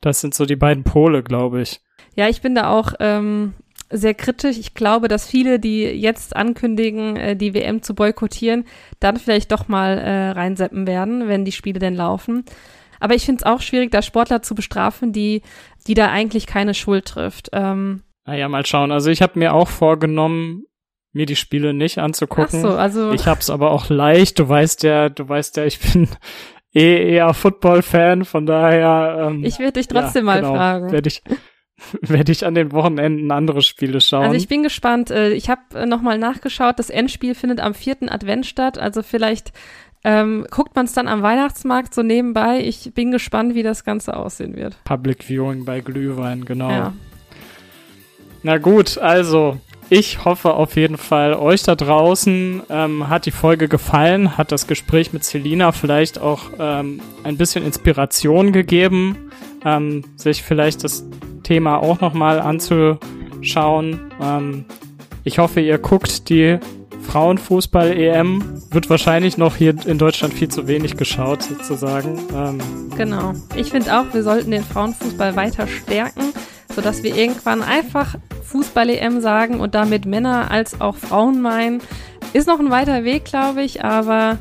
Das 0.00 0.20
sind 0.20 0.34
so 0.34 0.46
die 0.46 0.56
beiden 0.56 0.84
Pole, 0.84 1.22
glaube 1.22 1.62
ich. 1.62 1.80
Ja, 2.14 2.28
ich 2.28 2.40
bin 2.40 2.54
da 2.54 2.70
auch 2.70 2.92
ähm, 3.00 3.54
sehr 3.90 4.14
kritisch. 4.14 4.58
Ich 4.58 4.74
glaube, 4.74 5.08
dass 5.08 5.26
viele, 5.26 5.58
die 5.58 5.82
jetzt 5.82 6.34
ankündigen, 6.34 7.16
äh, 7.16 7.36
die 7.36 7.54
WM 7.54 7.82
zu 7.82 7.94
boykottieren, 7.94 8.64
dann 9.00 9.16
vielleicht 9.16 9.52
doch 9.52 9.68
mal 9.68 9.98
äh, 9.98 10.30
reinseppen 10.30 10.86
werden, 10.86 11.28
wenn 11.28 11.44
die 11.44 11.52
Spiele 11.52 11.78
denn 11.78 11.94
laufen. 11.94 12.44
Aber 13.00 13.14
ich 13.14 13.26
finde 13.26 13.40
es 13.40 13.46
auch 13.46 13.60
schwierig, 13.60 13.90
da 13.90 14.02
Sportler 14.02 14.42
zu 14.42 14.54
bestrafen, 14.54 15.12
die, 15.12 15.42
die 15.86 15.94
da 15.94 16.10
eigentlich 16.10 16.46
keine 16.46 16.74
Schuld 16.74 17.06
trifft. 17.06 17.50
Ähm, 17.52 18.02
naja, 18.24 18.48
mal 18.48 18.64
schauen. 18.66 18.90
Also 18.90 19.10
ich 19.10 19.22
habe 19.22 19.38
mir 19.38 19.54
auch 19.54 19.68
vorgenommen, 19.68 20.64
mir 21.12 21.26
die 21.26 21.36
Spiele 21.36 21.72
nicht 21.72 21.98
anzugucken. 21.98 22.60
Ach 22.64 22.70
so, 22.70 22.76
also 22.76 23.12
ich 23.12 23.26
habe 23.26 23.40
es 23.40 23.50
aber 23.50 23.70
auch 23.70 23.88
leicht. 23.88 24.38
Du 24.38 24.48
weißt 24.48 24.82
ja, 24.82 25.08
du 25.08 25.28
weißt 25.28 25.56
ja, 25.56 25.64
ich 25.64 25.80
bin 25.80 26.08
eh 26.76 27.14
eher 27.14 27.32
Football-Fan, 27.32 28.24
von 28.24 28.46
daher. 28.46 29.28
Ähm, 29.28 29.44
ich 29.44 29.58
werde 29.58 29.72
dich 29.72 29.88
trotzdem 29.88 30.26
ja, 30.26 30.32
mal 30.32 30.40
genau, 30.40 30.54
fragen. 30.54 30.92
Werde 30.92 31.08
ich, 31.08 31.22
werde 32.02 32.30
ich 32.30 32.44
an 32.44 32.54
den 32.54 32.72
Wochenenden 32.72 33.30
andere 33.32 33.62
Spiele 33.62 34.00
schauen. 34.00 34.24
Also 34.24 34.36
ich 34.36 34.48
bin 34.48 34.62
gespannt. 34.62 35.10
Äh, 35.10 35.32
ich 35.32 35.48
habe 35.48 35.62
äh, 35.74 35.86
nochmal 35.86 36.18
nachgeschaut. 36.18 36.78
Das 36.78 36.90
Endspiel 36.90 37.34
findet 37.34 37.60
am 37.60 37.74
vierten 37.74 38.08
Advent 38.08 38.46
statt. 38.46 38.78
Also 38.78 39.02
vielleicht 39.02 39.52
ähm, 40.04 40.46
guckt 40.50 40.76
man 40.76 40.84
es 40.86 40.92
dann 40.92 41.08
am 41.08 41.22
Weihnachtsmarkt 41.22 41.94
so 41.94 42.02
nebenbei. 42.02 42.60
Ich 42.60 42.92
bin 42.94 43.10
gespannt, 43.10 43.54
wie 43.54 43.62
das 43.62 43.82
Ganze 43.82 44.16
aussehen 44.16 44.54
wird. 44.54 44.76
Public 44.84 45.24
Viewing 45.24 45.64
bei 45.64 45.80
Glühwein, 45.80 46.44
genau. 46.44 46.70
Ja. 46.70 46.92
Na 48.42 48.58
gut, 48.58 48.98
also 48.98 49.58
ich 49.88 50.24
hoffe 50.24 50.54
auf 50.54 50.76
jeden 50.76 50.98
Fall, 50.98 51.34
euch 51.34 51.62
da 51.62 51.74
draußen 51.74 52.62
ähm, 52.68 53.08
hat 53.08 53.26
die 53.26 53.30
Folge 53.30 53.68
gefallen, 53.68 54.36
hat 54.36 54.50
das 54.50 54.66
Gespräch 54.66 55.12
mit 55.12 55.24
Selina 55.24 55.72
vielleicht 55.72 56.18
auch 56.18 56.50
ähm, 56.58 57.00
ein 57.22 57.36
bisschen 57.36 57.64
Inspiration 57.64 58.52
gegeben, 58.52 59.30
ähm, 59.64 60.02
sich 60.16 60.42
vielleicht 60.42 60.82
das 60.82 61.04
Thema 61.44 61.78
auch 61.78 62.00
nochmal 62.00 62.40
anzuschauen. 62.40 64.00
Ähm, 64.20 64.64
ich 65.22 65.38
hoffe, 65.38 65.60
ihr 65.60 65.78
guckt 65.78 66.28
die 66.28 66.58
Frauenfußball-EM. 67.06 68.62
Wird 68.70 68.90
wahrscheinlich 68.90 69.38
noch 69.38 69.56
hier 69.56 69.74
in 69.86 69.98
Deutschland 69.98 70.34
viel 70.34 70.48
zu 70.48 70.66
wenig 70.66 70.96
geschaut, 70.96 71.42
sozusagen. 71.44 72.18
Ähm, 72.34 72.58
genau. 72.96 73.34
Ich 73.54 73.70
finde 73.70 73.98
auch, 73.98 74.12
wir 74.12 74.22
sollten 74.22 74.50
den 74.50 74.64
Frauenfußball 74.64 75.36
weiter 75.36 75.66
stärken, 75.66 76.32
sodass 76.76 77.02
wir 77.02 77.16
irgendwann 77.16 77.62
einfach 77.62 78.14
Fußball-EM 78.44 79.20
sagen 79.20 79.60
und 79.60 79.74
damit 79.74 80.04
Männer 80.04 80.50
als 80.50 80.80
auch 80.80 80.94
Frauen 80.94 81.40
meinen. 81.40 81.80
Ist 82.34 82.46
noch 82.46 82.60
ein 82.60 82.70
weiter 82.70 83.02
Weg, 83.02 83.24
glaube 83.24 83.62
ich, 83.62 83.82
aber 83.82 84.38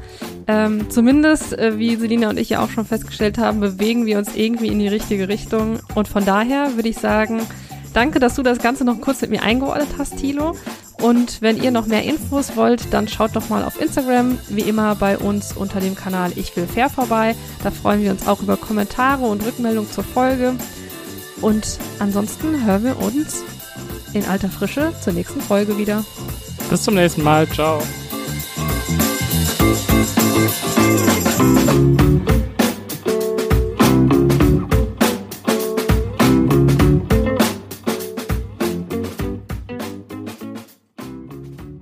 ähm, 0.47 0.89
zumindest, 0.89 1.57
äh, 1.57 1.79
wie 1.79 1.95
Selina 1.95 2.29
und 2.29 2.37
ich 2.37 2.49
ja 2.49 2.63
auch 2.63 2.69
schon 2.69 2.85
festgestellt 2.85 3.37
haben, 3.37 3.61
bewegen 3.61 4.05
wir 4.05 4.17
uns 4.17 4.35
irgendwie 4.35 4.67
in 4.67 4.79
die 4.79 4.87
richtige 4.89 5.29
Richtung. 5.29 5.79
Und 5.95 6.09
von 6.09 6.25
daher 6.25 6.75
würde 6.75 6.89
ich 6.89 6.97
sagen, 6.97 7.41
danke, 7.93 8.19
dass 8.19 8.35
du 8.35 8.43
das 8.43 8.59
Ganze 8.59 8.83
noch 8.83 8.99
kurz 8.99 9.21
mit 9.21 9.29
mir 9.29 9.43
eingeordnet 9.43 9.87
hast, 9.97 10.17
Tilo. 10.17 10.55
Und 11.01 11.41
wenn 11.41 11.61
ihr 11.61 11.71
noch 11.71 11.87
mehr 11.87 12.03
Infos 12.03 12.57
wollt, 12.57 12.93
dann 12.93 13.07
schaut 13.07 13.35
doch 13.35 13.47
mal 13.49 13.63
auf 13.63 13.79
Instagram, 13.81 14.37
wie 14.49 14.61
immer 14.61 14.95
bei 14.95 15.17
uns 15.17 15.55
unter 15.55 15.79
dem 15.79 15.95
Kanal 15.95 16.31
Ich 16.35 16.55
will 16.57 16.67
fair 16.67 16.89
vorbei. 16.89 17.35
Da 17.63 17.71
freuen 17.71 18.01
wir 18.03 18.11
uns 18.11 18.27
auch 18.27 18.41
über 18.41 18.57
Kommentare 18.57 19.25
und 19.25 19.45
Rückmeldungen 19.45 19.89
zur 19.89 20.03
Folge. 20.03 20.53
Und 21.45 21.77
ansonsten 21.99 22.65
hören 22.65 22.83
wir 22.85 22.99
uns 22.99 23.43
in 24.13 24.25
alter 24.25 24.49
Frische 24.49 24.91
zur 24.99 25.13
nächsten 25.13 25.39
Folge 25.39 25.77
wieder. 25.77 26.03
Bis 26.71 26.81
zum 26.81 26.95
nächsten 26.95 27.21
Mal. 27.21 27.47
Ciao. 27.49 27.83